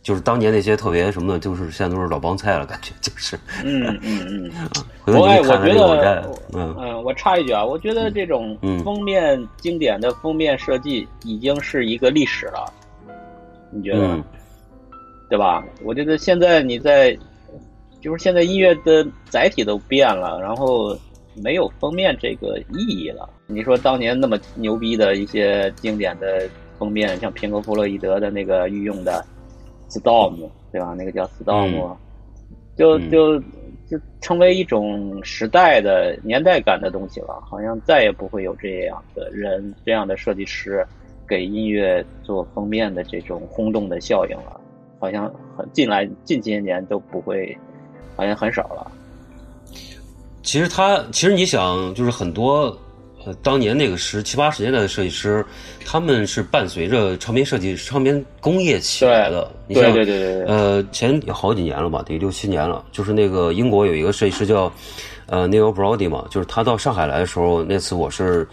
[0.01, 3.39] 就是当年那些特别什么的，就是现在都是老帮菜了，感觉就是。
[3.63, 4.51] 嗯嗯嗯。
[5.01, 12.65] 回头我哎，我你看看觉这个网站得，，嗯嗯，我插一句啊，我觉得这种嗯封面经典的封面设计已经是一个历史了，
[13.71, 14.07] 你觉得？
[14.07, 14.23] 嗯
[15.29, 15.63] 对吧？
[15.83, 17.17] 我觉得现在你在，
[18.03, 20.93] 就是现在音乐的载体都变了，然后
[21.41, 23.29] 没有封面这个意义了。
[23.47, 26.45] 你说当年那么牛逼的一些经典的
[26.77, 29.25] 封面，像平克·弗洛伊德的那个御用的
[29.89, 30.93] Storm，对吧？
[30.97, 31.95] 那个叫 Storm，、
[32.75, 33.39] 就嗯就
[33.87, 40.85] 就成为一种时代的年代感的东西了，好像再也不会有这样的人、这样的设计师
[41.25, 44.59] 给音乐做封面的这种轰动的效应了，
[44.99, 47.57] 好像很近来近些年都不会，
[48.15, 48.91] 好像很少了。
[50.41, 52.77] 其实他，其实你想，就是很多
[53.25, 55.45] 呃，当年那个十七八十年代的设计师，
[55.85, 59.49] 他们是伴随着唱片设计、唱片工业起来的。
[59.67, 62.83] 你对像对对对对，呃，前有好几年了吧，得六七年了。
[62.91, 64.69] 就是那个英国有一个设计师叫
[65.27, 68.45] 呃 Neil Brody 嘛，就是他到上海来的时候，那次我是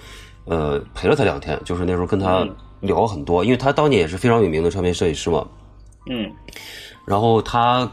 [0.44, 5.44] 呃陪了他两天，就是那时候跟他嗯聊很多，因为他当年也是非常有名的唱片设计师嘛。
[6.08, 6.30] 嗯
[7.04, 7.90] 然后他，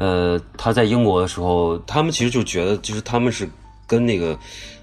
[0.00, 3.46] 呃，他在英国的时候，他们其实就觉得，就是他们是
[3.86, 4.38] 跟那个，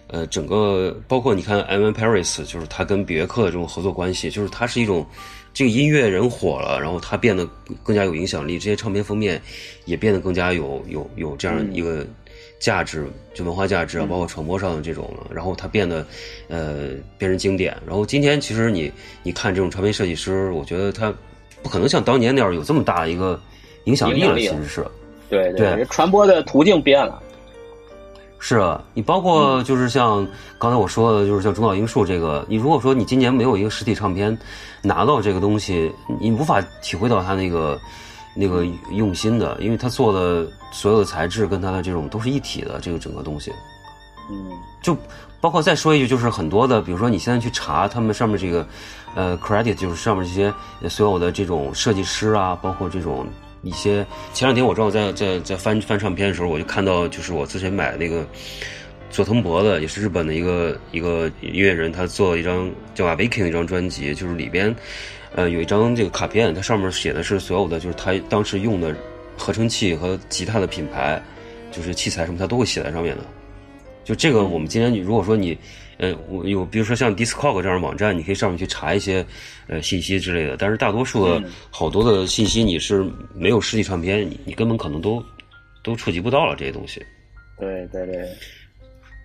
[0.06, 1.90] 呃，整个包括你看 M.
[1.90, 5.04] Paris，就是他跟比约克的这种合作关系，就是他是一种
[5.56, 7.44] 这个音乐人火了，然后他变得
[7.82, 9.42] 更加有影响力，这些唱片封面
[9.86, 12.06] 也变得更加有有有这样一个
[12.60, 16.06] 价值，就文化价值啊，包括传播上的这种了，然后他变得，
[16.48, 17.76] 呃，变成经典。
[17.88, 18.92] 然后今天其实你
[19.24, 21.12] 你看这种唱片设计师，我觉得他
[21.64, 23.42] 不可能像当年那样有这么大一个
[23.86, 24.86] 影响力了，影响力了其实是。
[25.30, 27.22] 对对传播的途径变了。
[28.40, 30.26] 是啊，你包括就是像
[30.60, 34.38] 刚才我说的，就是像中岛英树这个，你如果说你今年没有一个实体唱片
[34.82, 37.80] 拿到这个东西，你无法体会到他那个
[38.36, 43.52] 那个用心的，因为他做的所有的材质跟他的这种都是一体的，这个整个东西。
[44.30, 44.96] 嗯就
[45.40, 48.68] 包括再说一句，就是很多的，比如说你现在去查他们上面这个，
[49.16, 53.26] 呃，credit，就是上面这些呃所有的这种设计师啊，包括这种
[53.68, 54.06] 一些。
[54.34, 58.26] 前两天我正好在在在翻翻唱片的时候，我就看到，就是我之前买的那个
[59.10, 64.74] 佐藤博的，也是日本的一个一个音乐人，他做了一张叫《Awakening》一张专辑，就是里边
[65.36, 68.96] 呃有一张这个卡片，它上面写的是所有的就是他当时用的
[69.38, 71.22] 合成器和吉他的品牌，
[71.72, 73.24] 就是器材什么，他都会写在上面的。
[74.04, 75.58] 就这个，我们今天如果说你，
[75.98, 79.26] 呃，我有比如说像 Discog 这样的网站，你可以上面去查一些
[79.68, 85.24] 呃信息之类的，但是大多数的嗯好多的信息你是没有实体唱片，你你根本可能都
[85.84, 87.04] 都触及不到了这些东西。
[87.60, 88.30] 对对对，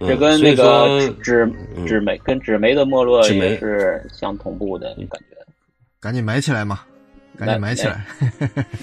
[0.00, 1.44] 嗯这跟那个纸
[1.76, 5.37] 嗯纸媒跟纸媒的没落也是相同步的感觉。
[6.00, 6.80] 赶紧买起来嘛，
[7.38, 8.04] 赶紧买起来。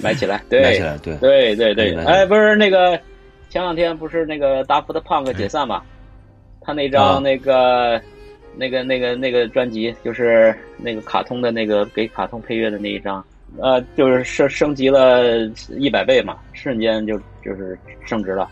[0.02, 2.96] 买起来，对， 买起来，对，对对对，哎，不是那个
[3.50, 5.82] 前两天不是那个达夫的胖哥解散嘛？
[6.70, 8.00] 他那张啊那个
[8.56, 13.26] 那个那个那个专辑，就是那个卡通的那个给卡通配乐的那一张，
[13.60, 15.40] 呃，就是升升级了
[15.80, 18.48] 一百倍嘛，瞬间就就是升值了。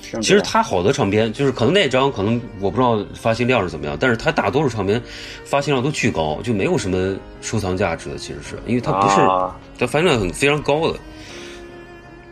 [0.00, 4.98] 值了其实他好多唱片，就是可能那张可能我不知道发行量是怎么样，但是他大多数唱片
[5.44, 8.16] 发行量都巨高，就没有什么收藏价值的。
[8.16, 10.98] 其实是因为它不是，啊它发行量很非常高的，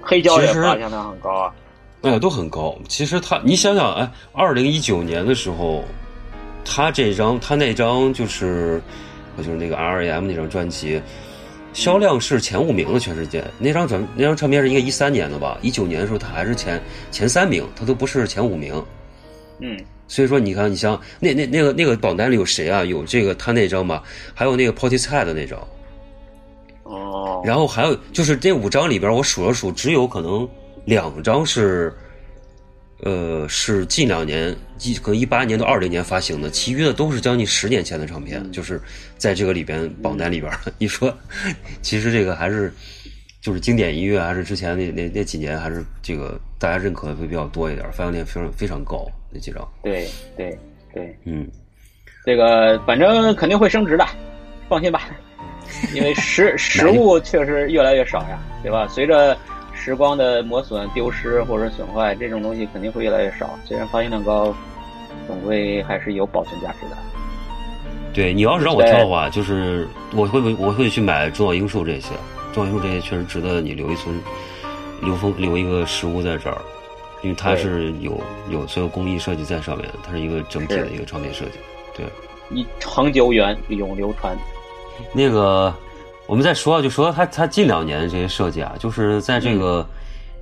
[0.01, 1.55] 黑胶也发行量很高啊。
[2.05, 2.77] 哎，都很高。
[2.89, 5.85] 其实他，你想想，哎，二零一九年的时候，
[6.65, 8.81] 他这张他那张就是，
[9.37, 11.01] 就是那个 R E M 那张专辑，
[11.73, 13.45] 销量是前五名的全世界。
[13.59, 15.59] 那张专那张唱片是应该一三年的吧？
[15.63, 18.85] 一九年的时候，他还是前前三名，他都不是前五名。
[19.61, 22.85] 嗯，所以说，你看，你像那那那个那个榜单里有谁啊？
[22.85, 24.03] 有这个他那张吧，
[24.35, 25.59] 还有那个 Portishead 的那张，
[26.83, 30.49] 哦，然后还有就是这五张里边，我数了数，只有可能
[30.85, 31.93] 两张是，
[33.03, 38.81] 呃，是近两年，一可能一八年到二零年发行的，其余的都是将近十年前的唱片，就是
[39.17, 40.53] 在这个里边榜单里边。
[40.79, 41.15] 你说，
[41.83, 42.73] 其实这个还是
[43.41, 49.67] 就是经典音乐，还是之前那那那几年还是这个大家认可的会比较多一点，发行量非常非常高那几张。
[49.83, 50.59] 对对
[50.93, 51.47] 对，嗯，
[52.25, 54.07] 这个反正肯定会升值的，
[54.69, 55.09] 放心吧。
[55.95, 58.87] 因为实实物确实越来越少呀，对吧？
[58.87, 59.37] 随着
[59.85, 63.51] 时光的磨损、丢失或者损坏，这种东西肯定会越来越少。
[63.67, 64.55] 虽然发行量高，
[65.27, 66.97] 总归还是有保存价值的。
[68.15, 72.15] 对你要是让我挑的话，就是我会我会去买中岛英树这些，
[72.55, 74.19] 中岛英树这些确实值得你留一存，
[75.03, 76.57] 留封留一个实物在这儿，
[77.21, 78.19] 因为它是有
[78.49, 81.59] 有所有工艺设计在上面，它是一个整体的一个唱片设计。
[81.95, 82.07] 对，
[82.49, 84.35] 一长久远，永流传。
[85.13, 85.75] 那个
[86.27, 89.87] 我们再说，就说他他近两年的这些设计啊，就是在这个、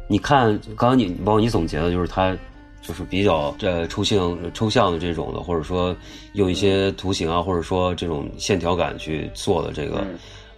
[0.08, 2.36] 你看刚刚你包括你总结的，就是他。
[2.84, 5.94] 就是比较这抽象抽象的这种的，或者说
[6.32, 10.04] 用一些图形啊，或者说这种线条感去做的这个，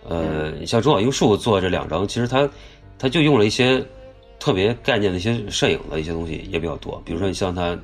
[0.08, 0.54] 嗯。
[0.56, 2.48] 呃，像中岛英树做这两张，其实他
[2.98, 3.84] 他就用了一些
[4.40, 7.76] 特别概念的一些摄影的一些东西也比较多，比如说你像他，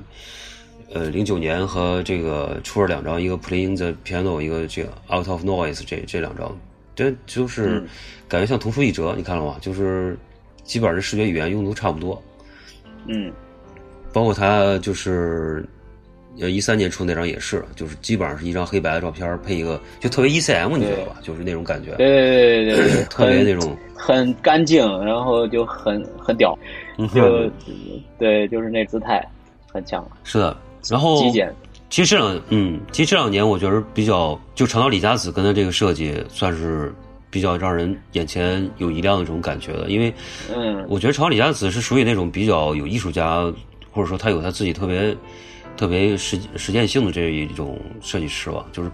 [0.91, 6.57] 呃，零九年和这个出了两张，一个 Playing the Piano，一个这个 Out of Noise 这这两张，
[7.09, 7.87] 这就是嗯
[8.27, 9.55] 感觉像同出一辙，你看了吗？
[9.61, 10.17] 就是
[10.63, 12.21] 基本上这视觉语言用的都差不多，
[13.07, 13.31] 嗯，
[14.13, 15.65] 包括他就是。
[16.39, 21.17] 呃，一三年出那张也是，就是基本上是一张黑白的照片，配一个就特别 ECM，你知道吧？
[21.21, 26.57] 就是那种感觉，对对对对对，特别那种，很干净，然后就很很屌，
[26.97, 27.51] 嗯就
[28.17, 29.21] 对，就是那姿态
[29.73, 30.55] 很强，是的。
[30.89, 31.53] 然后极简。
[31.91, 36.95] 其实这两嗯，其实这两年我觉得比较，就长岛李佳子跟他这个设计算是
[37.29, 40.11] 比较让人眼前有一亮的这种感觉的，因为
[40.55, 40.85] 嗯。
[40.87, 43.41] 我觉得长岛李佳子是属于那种比较有艺术家，
[43.91, 45.15] 或者说他有他自己特别
[45.75, 48.89] 特别实实践性的这一种设计师吧，就是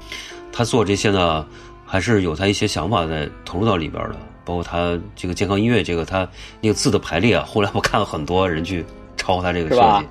[0.51, 1.45] 他做这些呢，
[1.85, 6.27] 还是有他一些想法在投入到里边的，包括他这个健康音乐这个他
[6.61, 8.83] 那个字的排列啊，后来我看了很多人去
[9.15, 10.07] 抄他这个设是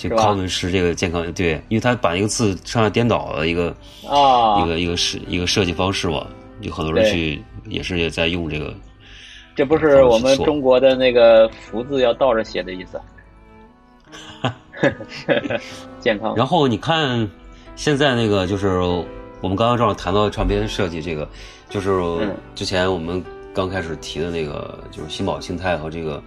[0.00, 3.68] 就是康文诗这个健康对，因为他把一个字上下颠倒的一个、
[4.08, 6.26] 啊一，个一个设一个设计方式嘛，
[6.62, 8.74] 有很多人去也是也在用这个。
[9.54, 12.98] 这不是我们中国的那个福字要倒着写的意思。
[16.00, 16.34] 健康。
[16.34, 17.28] 然后你看，
[17.76, 18.78] 现在那个就是
[19.42, 21.28] 我们刚刚正好谈到唱片设计这个，
[21.68, 26.22] 就是嗯之前我们刚开始提的那个，就是新宝庆泰和这个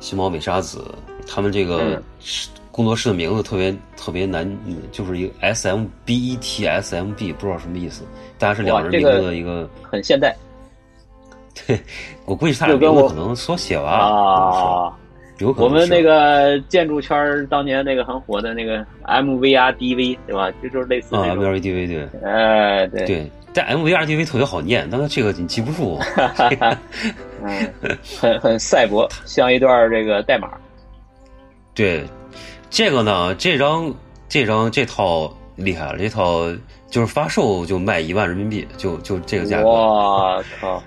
[0.00, 0.84] 新宝美沙子，
[1.24, 8.04] 他们这个嗯是工作室的名字特别特别难，嗯就是一个 S M B E T S M B，不知道什么意思，
[8.38, 9.66] 大概是两人名字的一个。
[9.82, 10.36] 很现代
[11.66, 11.80] 对，
[12.26, 14.92] 我估计是他俩名字可能缩写吧，啊。
[15.38, 20.50] 有可能我们那个建筑圈儿当年那个很火的那个 MVRDV 对吧？
[20.62, 25.98] 就就是类似啊，M V R D V 对哎，对，对，但 M V R D V 特别好念，但是这个你记不住。
[27.42, 27.72] 嗯，
[28.18, 30.50] 很很赛博，像一段这个代码。
[31.74, 32.02] 对，
[32.70, 33.92] 这个呢，这张
[34.28, 36.44] 这张这套厉害了，这套
[36.90, 39.68] 就是发售就卖一万人民币，就就这个价格。
[39.68, 40.82] 我靠，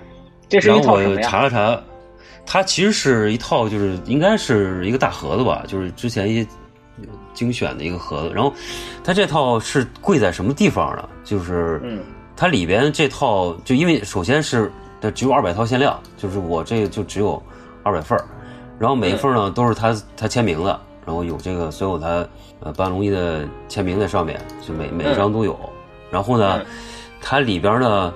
[0.48, 1.28] 这是然后我一套什么呀？
[1.28, 1.80] 查了查，
[2.46, 6.46] 它其实是一套，就是应该是一个大盒子吧，就是之前一些
[7.32, 8.34] 精选的一个盒子。
[8.34, 8.52] 然后
[9.02, 11.08] 它这套是贵在什么地方呢？
[11.24, 12.02] 就是嗯
[12.36, 17.42] 它里边这套，就因为首先是它只有二百套限量，就是我这个就只有
[17.82, 18.24] 二百份儿，
[18.78, 20.80] 然后每一份呢都是他他签名的，
[21.10, 22.24] 然后有这个所有他
[22.60, 25.58] 呃班龙一的签名在上面，就每每一张都有。
[26.08, 26.66] 然后呢嗯，
[27.20, 28.14] 它里边呢，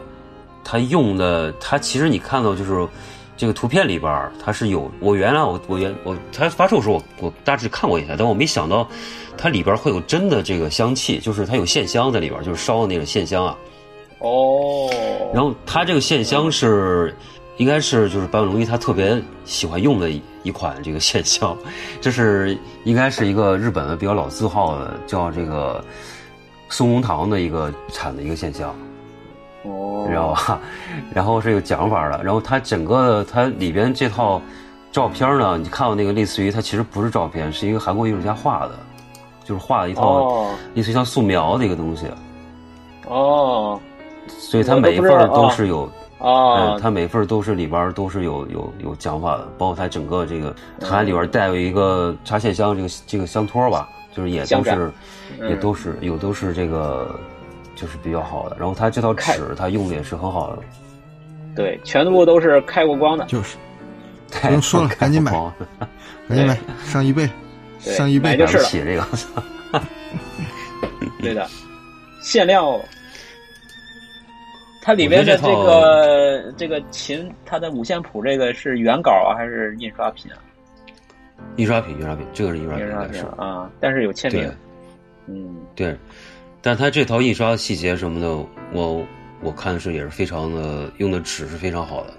[0.63, 2.87] 它用的它其实你看到就是
[3.37, 8.87] 这个图片里边它是有我原来我我原我它发售的时候我我大致看过一下，但我没想到
[9.37, 13.59] 它里边会有真的这个香气，就是它有线香在里边，就是烧的那个线香啊。
[14.21, 14.89] 哦，
[15.35, 17.13] 然后它这个线香是，
[17.57, 21.57] 应该是就是坂本龙一他特别喜欢用的一一款这个线香，
[22.01, 25.83] 这是应该是一个日本的比较老字号的叫这个
[26.69, 28.75] 松茸堂的一个产的一个线香。
[29.63, 30.61] 哦，你知道吧？
[31.15, 34.43] 然后是有讲法的，然后它整个它里边这套
[34.91, 38.73] 照片呢，你看到那个类似于它其实不是照片，是一个韩国艺术家画的，
[39.45, 42.07] 就是画了一套哦类似于像素描的一个东西，
[43.09, 43.81] 哦
[44.27, 45.89] 所以它每一份都是有。
[46.25, 54.91] 哦嗯，，它每份都是里边都是有有有讲法的，包括它整个这个，它还里边带有一个插线箱这个这个箱托吧，就是也都是
[55.39, 57.15] 嗯也都是有都是这个
[57.77, 58.57] 就是比较好的。
[58.59, 60.63] 然后它这套开纸它用的也是很好的，
[61.55, 63.57] 对，全部都是开过光的，就是
[64.41, 65.31] 不用说了赶紧买
[66.27, 67.29] 赶紧买 上一倍，
[67.81, 69.07] 上一倍买就是了起这个。
[71.21, 71.47] 对的，
[72.23, 72.81] 限量哦。
[74.85, 80.37] 它里边的这个这个琴，它的五线谱这个是原稿啊，还是印刷品啊？
[81.57, 84.53] 印刷品，印刷品，这个是印刷品，印刷品啊，但是有签对名。
[85.27, 85.97] 嗯，对。
[86.61, 88.29] 但它这套印刷细节什么的，
[88.73, 89.03] 我
[89.41, 92.13] 我看是也是非常的，用的纸是非常好的，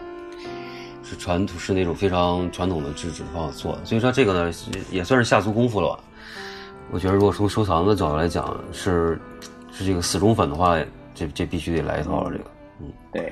[1.03, 4.51] 是传统是那种非常传统的纸纸方法做的，所以说这个呢
[4.89, 6.03] 也算是下足功夫了吧。
[6.89, 9.19] 我觉得如果从收藏的角度来讲，是
[9.71, 10.79] 是这个死忠粉的话，
[11.13, 12.43] 这这必须得来一套了，这个，
[12.79, 13.31] 嗯对，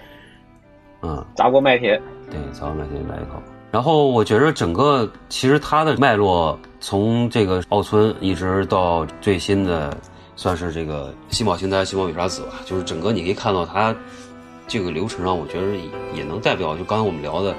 [1.02, 1.26] 嗯。
[1.36, 2.02] 砸锅卖铁。
[2.30, 3.42] 对，砸锅卖铁来一套。
[3.72, 9.98] 然后我觉着整个其实它的脉络，从这个奥村一直到最新的，
[10.36, 13.96] 算是这个新宝星灾、新宝美沙子吧，就是整个你可以看到它
[14.68, 17.56] 这个流程上，我觉得也也能代表就刚才我们聊的，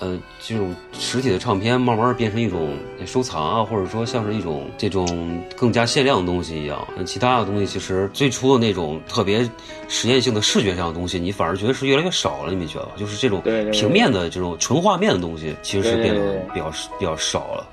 [0.00, 6.86] 呃，这种实体的唱片慢慢变成一种收藏啊，或者说像是一种这种更加限量的东西一样。
[7.04, 9.48] 其他的东西其实最初的那种特别
[9.88, 12.92] 实验性的视觉上的东西，你反而觉得是越来越少了，你没觉得吧？
[12.96, 13.40] 就是这种
[13.72, 17.66] 平面的这种纯画面的东西，其实是变得比较比较少了。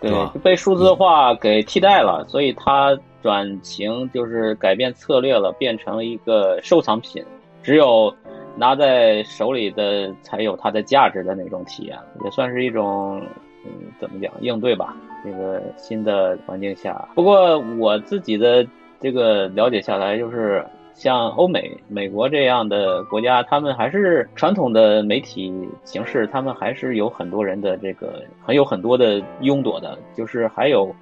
[0.00, 7.20] 对对吧，被数字化给替代了，所以它转型就是改变策略了，变成了一个收藏品，
[7.64, 8.14] 只有
[8.58, 13.22] 拿在手里的才有它的价值的那种体验，也算是一种
[13.64, 17.08] 嗯怎么讲应对吧，这个新的环境下。
[17.14, 18.66] 不过我自己的
[19.00, 25.52] 这个了解下来，就是像欧美、美国这样的国家，他们还是传统的媒体
[25.84, 30.92] 形式，他们还是有很多人的这个，很有很多的拥趸的，就是还有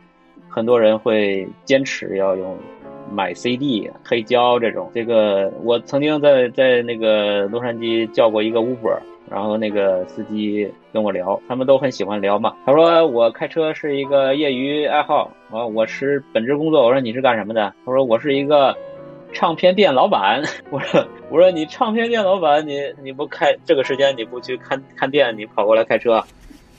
[0.46, 2.54] 很多人会坚持要用
[3.10, 4.90] 买 CD、黑胶这种。
[4.94, 8.98] 这个我曾经在在那个洛杉矶叫过一个 Uber。
[9.28, 12.54] 然后那个司机跟我聊，他们都很喜欢聊嘛。
[12.64, 16.84] 他说我开车是一个业余爱好，啊，我是本职工作。
[16.84, 17.74] 我说你是干什么的？
[17.84, 18.72] 他说我是一个
[19.32, 20.40] 唱片店老板。
[20.70, 26.22] 我说我说你唱片店老板，你你不开这个时间你不去看看店，你跑过来开车，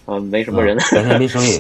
[0.08, 0.76] 嗯，没什么人。
[0.92, 1.60] 白天没生意。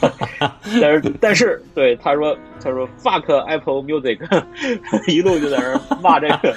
[0.80, 4.18] 但是但是对他说他说 fuck Apple Music，
[5.08, 6.54] 一路就在那儿骂这个。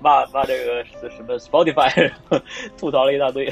[0.00, 2.12] 骂骂这个什么 Spotify，
[2.76, 3.50] 吐槽了一大堆，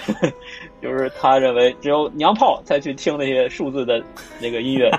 [0.82, 4.04] 就是他认为只有娘炮才去听那些数字的
[4.38, 4.90] 那个音乐，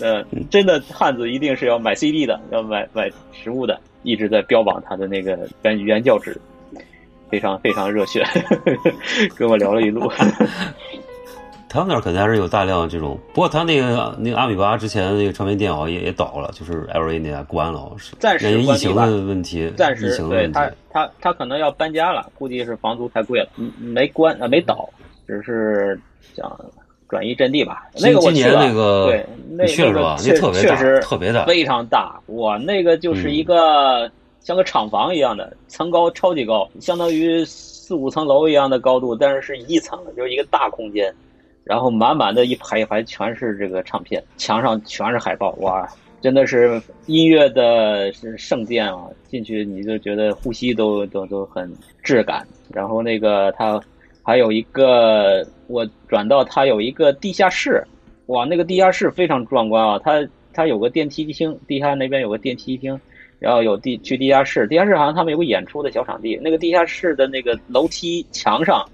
[0.00, 6.40] 呃，真的汉子一定是要买 CD 的，要买买实物的，一直在标榜他的那个原原教旨，
[7.28, 8.24] 非常非常热血，
[9.36, 10.10] 跟我聊了一路。
[11.74, 20.52] 他们那儿肯定还是有大量这种，不过他那个那个阿米巴之前那个唱片店好像也也倒了，就是 L A 那家关了，是暂时疫情的问题，暂时疫情的问题。
[20.52, 23.48] 对他他他可能要搬家了，估计是房租太贵了，
[23.80, 24.88] 没关啊没倒，
[25.26, 26.00] 只是
[26.36, 26.56] 想
[27.08, 27.88] 转移阵地吧。
[28.00, 30.16] 那个我今年那个对，那去了是吧？
[30.24, 32.20] 那特别大，特别大，非常大。
[32.26, 41.12] 哇，那个就是一个、嗯、像个厂房一样的，层高超级高，相当于四五层楼一样的高度，但是是一层，就是一个大空间。
[41.64, 45.88] 然后满满的一排一排全是这个唱片，墙上全是海报，哇，
[46.20, 49.08] 真的是音乐的圣殿啊！
[49.28, 52.46] 进去你就觉得呼吸都都都很质感。
[52.72, 53.80] 然后那个它
[54.22, 57.82] 还有一个，我转到它有一个地下室，
[58.26, 59.98] 哇，那个地下室非常壮观啊！
[60.04, 63.00] 它它有个电梯厅，地下那边有个电梯厅，
[63.38, 68.86] 然后有地去地下室，地下室好像他们有个演出的小场地，那个地下室的那个楼梯墙上。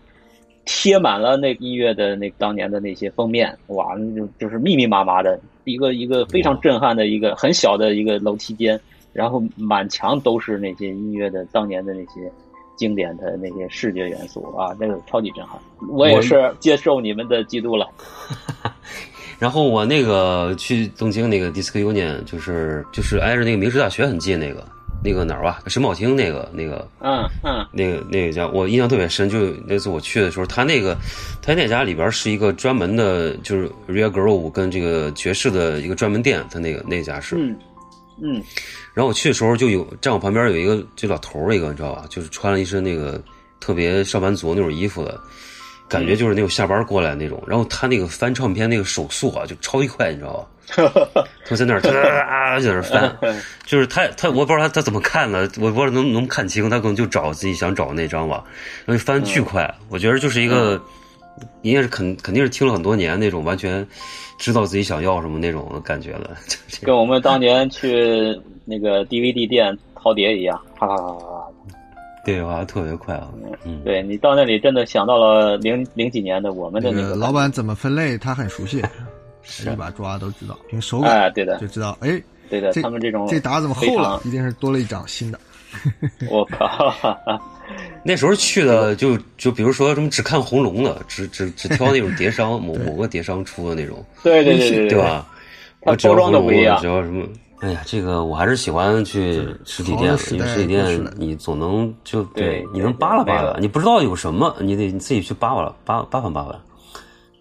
[0.64, 8.78] 贴满了那音乐的那当年的那些封面，哇，那就就是密密麻麻的一个一个非常震撼的一个很小的一个楼梯间，
[9.12, 12.30] 然后满墙都是那些音乐的当年的那些
[12.76, 15.60] 经典的那些视觉元素啊，那个超级震撼。
[15.90, 17.88] 我也是接受你们的嫉妒了。
[19.38, 24.62] 然后我那个去东京那个 Disc Union，就是就是挨着那个明治大学很近那个
[25.02, 29.28] 那个哪儿吧，沈宝清那个那个嗯嗯那个那个家，我印象特别深。
[29.28, 30.96] 就那次我去的时候，他那个
[31.40, 37.36] 他那家里边是一个专门的，就是 Real Grove 跟这个爵士的一个专门店，他那个那家是。
[37.36, 37.56] 嗯
[38.22, 38.34] 嗯
[38.92, 42.04] 然后我去的时候，就有站我旁边有一个这老头儿一个，你知道吧？
[42.10, 43.18] 就是穿了一身那个
[43.60, 45.18] 特别上班族那种衣服的，
[45.88, 47.42] 感觉就是那种下班过来那种。
[47.46, 50.46] 然后他那个翻唱片那个手速啊，就超级快，你知道吧？
[51.46, 51.80] 他在那儿
[52.26, 53.16] 啊在那儿翻，
[53.66, 58.44] 就是他他我不知道他他怎么看的，我不知道能能看清，他可能就找自己想找那张吧，
[58.86, 59.72] 然后翻巨快。
[59.88, 60.80] 我觉得就是一个，
[61.62, 63.86] 应该是肯肯定是听了很多年那种，完全
[64.38, 66.30] 知道自己想要什么那种感觉的。
[66.82, 71.46] 跟我们当年去那个 DVD 店淘碟一样，啪啪啪啪啪。
[72.22, 73.28] 对，哇，特别快啊！
[73.64, 78.82] 嗯，对你到那里真的想到了零零几年的我们的那个老板怎么分类，他很熟悉，
[79.64, 84.20] 一把抓都知道，凭手感，哎，对的，就知道，哎，对的，他们这种这打怎么厚了？
[84.24, 85.38] 一定是多了一张新的。
[86.28, 86.92] 我靠！
[88.02, 95.26] 那时候去的就就比如说什么只看红龙的，只只只挑那种 叠商，某某个叠商出的那种，对对对对，对吧？
[95.82, 97.24] 它包装的不一样，只要什么。
[97.60, 106.58] 哎呀，这个我还是喜欢去实体店，因为实体店你总能就对，你能扒拉扒拉，你不知道有什么，你得你自己去扒拉扒扒翻扒拉，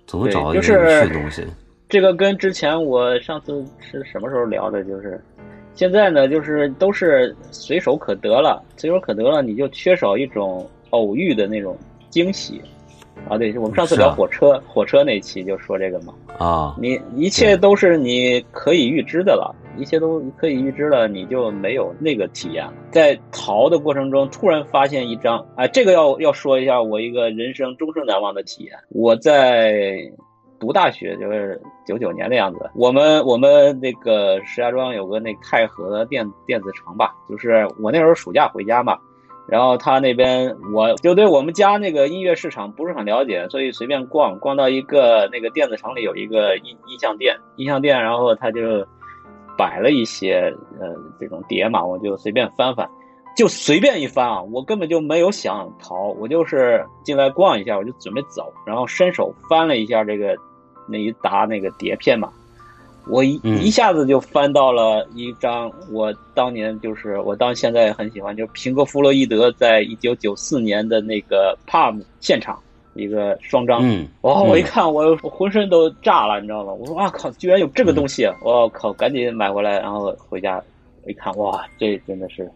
[0.05, 1.47] 总能找到一些有趣的东西。
[1.89, 4.83] 这个跟之前我上次是什么时候聊的？
[4.83, 5.19] 就是
[5.73, 11.75] 现在呢，就是都是随手可得了，随手可得了，你就缺少一种偶遇的那种
[12.11, 12.61] 惊喜。
[13.27, 16.13] 啊，对，我们上次聊火车，火车那期就说这个嘛。
[16.37, 22.73] 啊，你一切都是你可以预知的了，一切都可以预知了，你就没有那个体验了。
[22.91, 28.73] 在逃的过程中，突然发现一张，哎，这个要要说一下我一个人生终生难忘的体验。
[28.89, 29.99] 我在
[30.59, 38.97] 读大学，就是九九年的样子，我们我们那个石家庄有个那太和电电子城吧，就是我那时候暑假回家嘛。
[39.47, 48.85] 然后他那边，我就对我们家那个音乐市场不是很了解，所以随便逛逛到一个那个电子城里有一个音音像店，音像店，然后他就
[49.57, 52.87] 摆了一些呃这种碟嘛，我就随便翻翻，
[53.35, 60.37] 就随便一翻啊，我根本就没有想逃，我就是进来逛一下，我就准备走，然后伸手翻了一下这个
[60.89, 62.29] 那一沓那个碟片嘛。
[63.07, 72.59] 我一一下子就翻到了一张我当年就是我到现在很喜欢，就是平克·弗洛伊德在一九九四年的那个 Palm 现场
[72.93, 73.81] 一个双张，
[74.21, 74.43] 哇！
[74.43, 76.73] 我一看我我浑身都炸了，你知道吗？
[76.73, 78.27] 我说啊靠，居然有这个东西！
[78.43, 80.61] 我靠，赶紧买回来，然后回家
[81.07, 82.47] 一看，哇，这真的是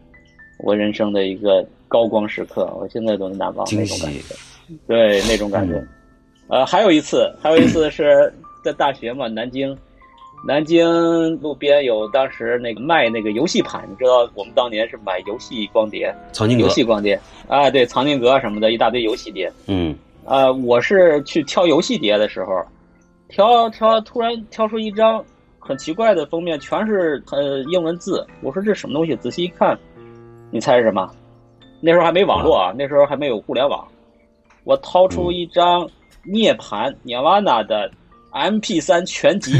[0.58, 4.20] 我人生的一个高光时刻，我现在都难忘那种感觉。
[4.86, 5.82] 对，那种感觉。
[6.48, 8.32] 呃，还有一次，还有一次 是
[8.62, 9.76] 在大学嘛，南京。
[10.46, 10.84] 南京
[11.40, 17.18] 路边有当时那个卖那个游戏盘，你知道我们当年是买游戏光碟，藏经阁游戏光碟
[17.48, 19.50] 啊，对，藏经阁什么的一大堆游戏碟。
[19.68, 22.62] 嗯，呃，我是去挑游戏碟的时候，
[23.28, 25.24] 挑挑突然挑出一张
[25.58, 28.26] 很奇怪的封面，全是呃英文字。
[28.42, 29.16] 我说这什么东西？
[29.16, 29.78] 仔细一看，
[30.50, 31.10] 你猜是什么？
[31.80, 33.82] 那时候还没网络啊，那时候还没有互联网。
[34.64, 35.88] 我掏出一张
[36.24, 37.90] 涅槃涅瓦纳的
[38.30, 39.52] M P 三全集。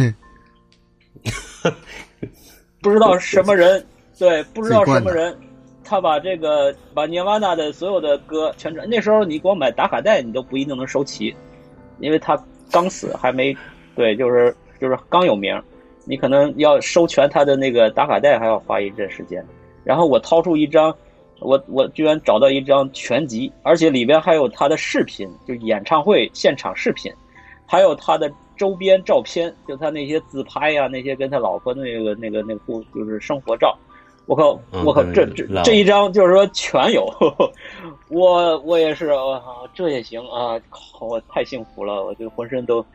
[2.82, 3.84] 不知道什么人，
[4.18, 5.34] 对，不知道什么人，
[5.82, 11.34] 他把这个把涅瓦纳的所有的歌全那时候你光买打卡带，你都不一定能收齐，
[11.98, 12.38] 因为他
[12.70, 13.56] 刚死还没，
[13.96, 15.58] 对，就是就是刚有名，
[16.04, 19.42] 你可能要收全他的那个打卡带，还要花一阵时间。
[19.82, 20.94] 然后我掏出一张，
[21.40, 27.12] 我我居然找到一张全集，而且里边还有他的视频，就演唱会现场视频，
[27.66, 28.30] 还有他的。
[28.56, 33.76] 周边照片，就他那些自拍呀，那些跟他老婆那个那个那个故，就是生活照。
[34.26, 37.04] 我靠，我靠，这这这一张就是说全有。
[38.10, 40.56] 我我也是，我靠，这也行啊！
[40.70, 42.86] 靠，我太幸福了，我就浑身都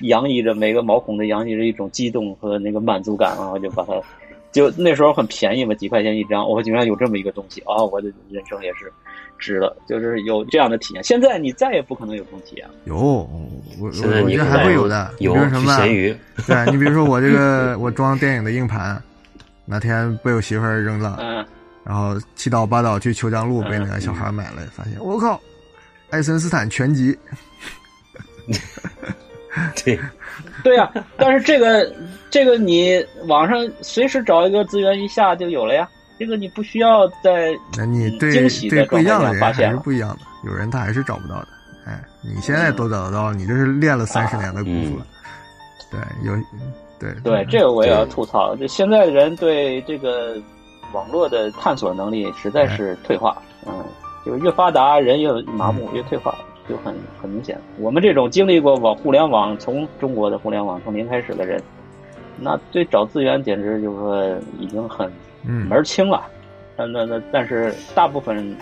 [0.00, 3.52] 洋溢着每个毛孔都洋溢着一种激动和那个满足感啊！
[3.52, 3.94] 我就把它，
[4.54, 7.82] 就那时候很便宜嘛，几块钱一张，我居然有这么一个东西啊！
[7.82, 8.90] 我的人生也是。
[9.36, 11.02] 值了，就是有这样的体验。
[11.02, 12.74] 现在你再也不可能有这种体验了。
[12.84, 13.28] 有，我
[13.80, 13.86] 我
[14.22, 15.12] 我觉得还会有的。
[15.18, 15.76] 有什么？
[15.76, 16.16] 咸鱼。
[16.46, 19.02] 对你比如说我这个，我装电影的硬盘，
[19.66, 21.44] 那天被我媳妇儿扔了，嗯，
[21.84, 25.38] 然后七倒八倒去虬江路被那个小孩买了，发现我靠，
[26.10, 27.18] 爱森斯坦全集。
[29.84, 29.98] 对
[30.64, 31.92] 对呀，但是这个
[32.30, 35.88] 这个你网上随时找一个资源一下就有了呀。
[36.18, 39.52] 这个你不需要在那你对惊喜对不一样的人还。
[39.52, 41.48] 是不一样的，有人他还是找不到的。
[41.86, 45.06] 哎，你现在都找得到，你这是练了三十年的功夫了。
[45.90, 46.32] 对，有
[46.98, 48.56] 对对，这个我也要吐槽。
[48.56, 50.36] 这现在人对这个
[50.92, 53.36] 网络的探索能力实在是退化，
[53.66, 53.84] 嗯，
[54.24, 56.34] 就越发达人越麻木，越退化，
[56.68, 57.58] 就很很明显。
[57.78, 61.62] 我们这种经历过网互联网从中国的互联网从零开始的人，
[62.38, 65.10] 那对找资源简直就是说已经很
[65.44, 66.24] 嗯门儿清了。
[66.76, 68.56] 那那那，但是大部分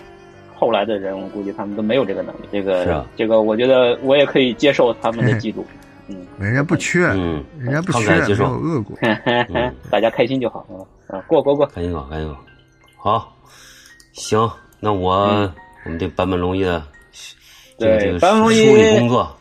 [0.55, 2.41] 后来的人，我估计他们都没有这个能力。
[2.51, 5.63] 这个、啊这个，我觉得我也可以接受他们的嫉妒。
[6.07, 8.15] 嗯，人家不缺， 嗯，人家不缺，
[9.89, 11.17] 大家开心就好啊！
[11.17, 12.37] 啊，过过过，赶紧搞，赶紧搞。
[12.97, 13.33] 好，
[14.11, 14.47] 行，
[14.79, 15.13] 那我、
[15.85, 16.92] 我们这坂本龙一的这个
[17.83, 19.37] 对这个坂本龙一梳理工作，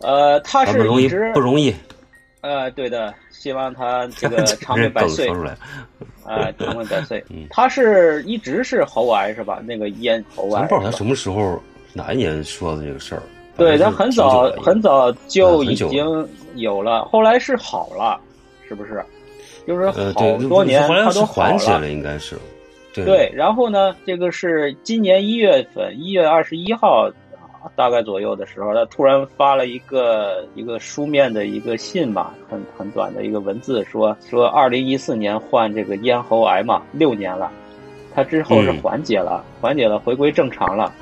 [0.00, 1.74] 呃，他是一一直不容易，
[2.40, 5.28] 呃，对的，希望他 这个长命百岁
[6.24, 7.46] 啊，长命百岁嗯。
[7.50, 9.60] 他是一直是喉癌是吧？
[9.64, 11.60] 那个咽喉癌不知道他什么时候
[11.92, 13.22] 哪一年说的这个事儿。
[13.56, 18.18] 对他很早很早就已经有了，后来是好了，
[18.66, 19.04] 是不是？
[19.66, 21.26] 就是呃，好，多年他都。
[21.26, 22.38] 缓解了，应该是。
[22.94, 27.12] 对对，然后呢，这个是今年一月份，一月二十一号啊
[27.76, 37.50] 大概左右的时候，他突然发了一个一个书面的一个信吧，很很短的一个文字，说说二零一四年患这个咽喉癌嘛，六年了，
[38.14, 40.92] 他之后是嗯缓解了，缓解了，回归正常了。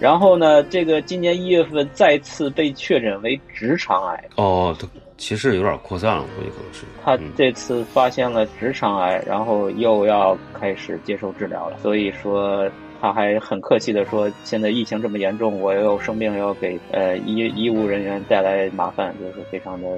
[0.00, 4.86] 然后呢，这个今年一月份再次被确诊为直肠癌，哦，他
[5.16, 6.84] 其实有点扩散了，我估计可能是。
[7.04, 11.76] 他嗯这次发现了直肠癌，然后又要开始接受治疗了。
[11.78, 12.70] 所以说，
[13.00, 19.88] 他还很客气的说，现在疫情这么严重，我又生病，要给呃医医务人员带来麻烦，就是非常的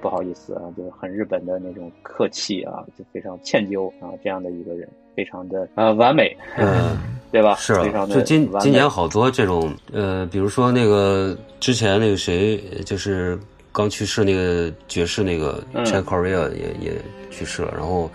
[0.00, 6.98] 不好意思啊，就是很日本的那种客气啊，就非常歉疚啊，这样的一个人，非常的呃完美，嗯，
[7.30, 7.54] 对吧？
[7.54, 13.38] 是啊，非常的就今今年好多这种呃，比如说那个之前那个谁，就是
[13.70, 16.92] 刚去世那个爵士那个嗯 Chick Corea 也也
[17.30, 18.10] 去世了，然后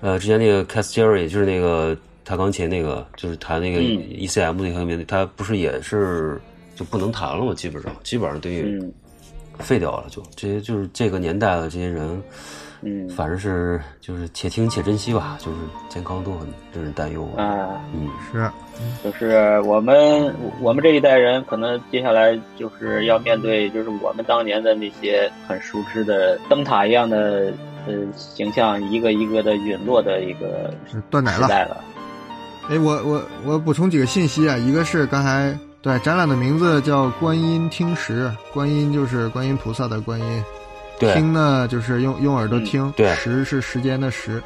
[0.00, 1.94] 呃之前那个 Cass Jerry 就是那个
[2.26, 6.38] 弹钢琴那个，就是弹那个嗯 ECM 那个乐队，他不是也是
[6.74, 7.54] 就不能弹了吗？
[7.54, 8.92] 基本上基本上等于嗯
[9.60, 12.22] 废掉了，就这些就是这个年代的这些人。
[12.82, 15.56] 嗯反正是就是且听且珍惜吧，就是
[15.88, 17.26] 健康都很令人担忧。
[17.34, 17.80] 啊。
[17.94, 18.48] 嗯，是，
[19.02, 27.50] 就是我们我们这一代人，可能接下来就是要面对，就是我们当年的那些很熟知的灯塔一样的
[27.86, 31.44] 呃形象，一个一个的陨落的一个是断奶了。
[31.44, 31.82] 时代了。
[32.68, 40.44] 哎，我我我补充几个信息啊，一个是刚才对展览的名字叫“观音听石”，观音就是观音菩萨的观音，
[40.98, 43.14] 听呢就是用用耳朵听，对。
[43.14, 44.42] 时是时间的时，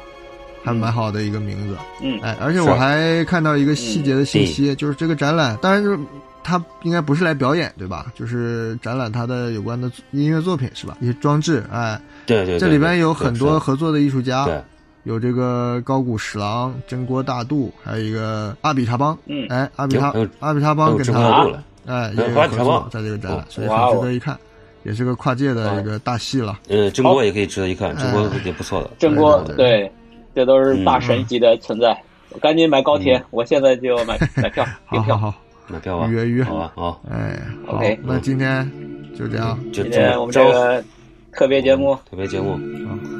[0.63, 1.75] 还蛮好的一个名字。
[2.03, 2.19] 嗯。
[2.21, 5.97] 哎，而且我还看到一个细节的信息，就是这个展览，当然就是
[6.43, 8.05] 他应该不是来表演，对吧？
[8.13, 10.95] 就是展览他的有关的音乐作品是吧？
[11.01, 14.61] 一些装置，哎，对对对，这里边有很多合作的艺术家，对，
[15.03, 19.17] 有这个高谷史郎、真锅大度，还有一个阿比查邦。
[19.25, 19.47] 嗯。
[19.49, 21.47] 哎，阿比查阿比查邦跟他。
[21.87, 24.37] 哎也有合作阿比查邦在这个展览哦，所以很值得一看，
[24.83, 26.59] 也是个跨界的一个大戏了。
[26.69, 28.03] 呃，真锅也可以值得一看，哎。
[28.03, 28.91] 真锅也不错的。
[28.99, 29.91] 郑国对
[30.35, 31.99] 这都是大神级的存在。
[32.29, 33.25] 我赶紧买高铁，嗯。
[33.31, 35.17] 我现在就买 买票订票。
[35.17, 35.33] 好
[35.67, 36.43] 买票吧，预约预约。
[36.43, 38.71] 好吧，好，哎，OK，那今天
[39.17, 39.57] 就这样。
[39.73, 40.83] 就今天我们这个
[41.31, 42.59] 特别节目，特别节目，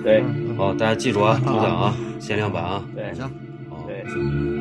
[0.04, 0.24] 对。
[0.58, 3.14] 好，大家记住啊，抽奖啊，限量版啊，对。
[3.14, 3.24] 行。
[3.70, 4.04] 好，对。
[4.10, 4.61] 行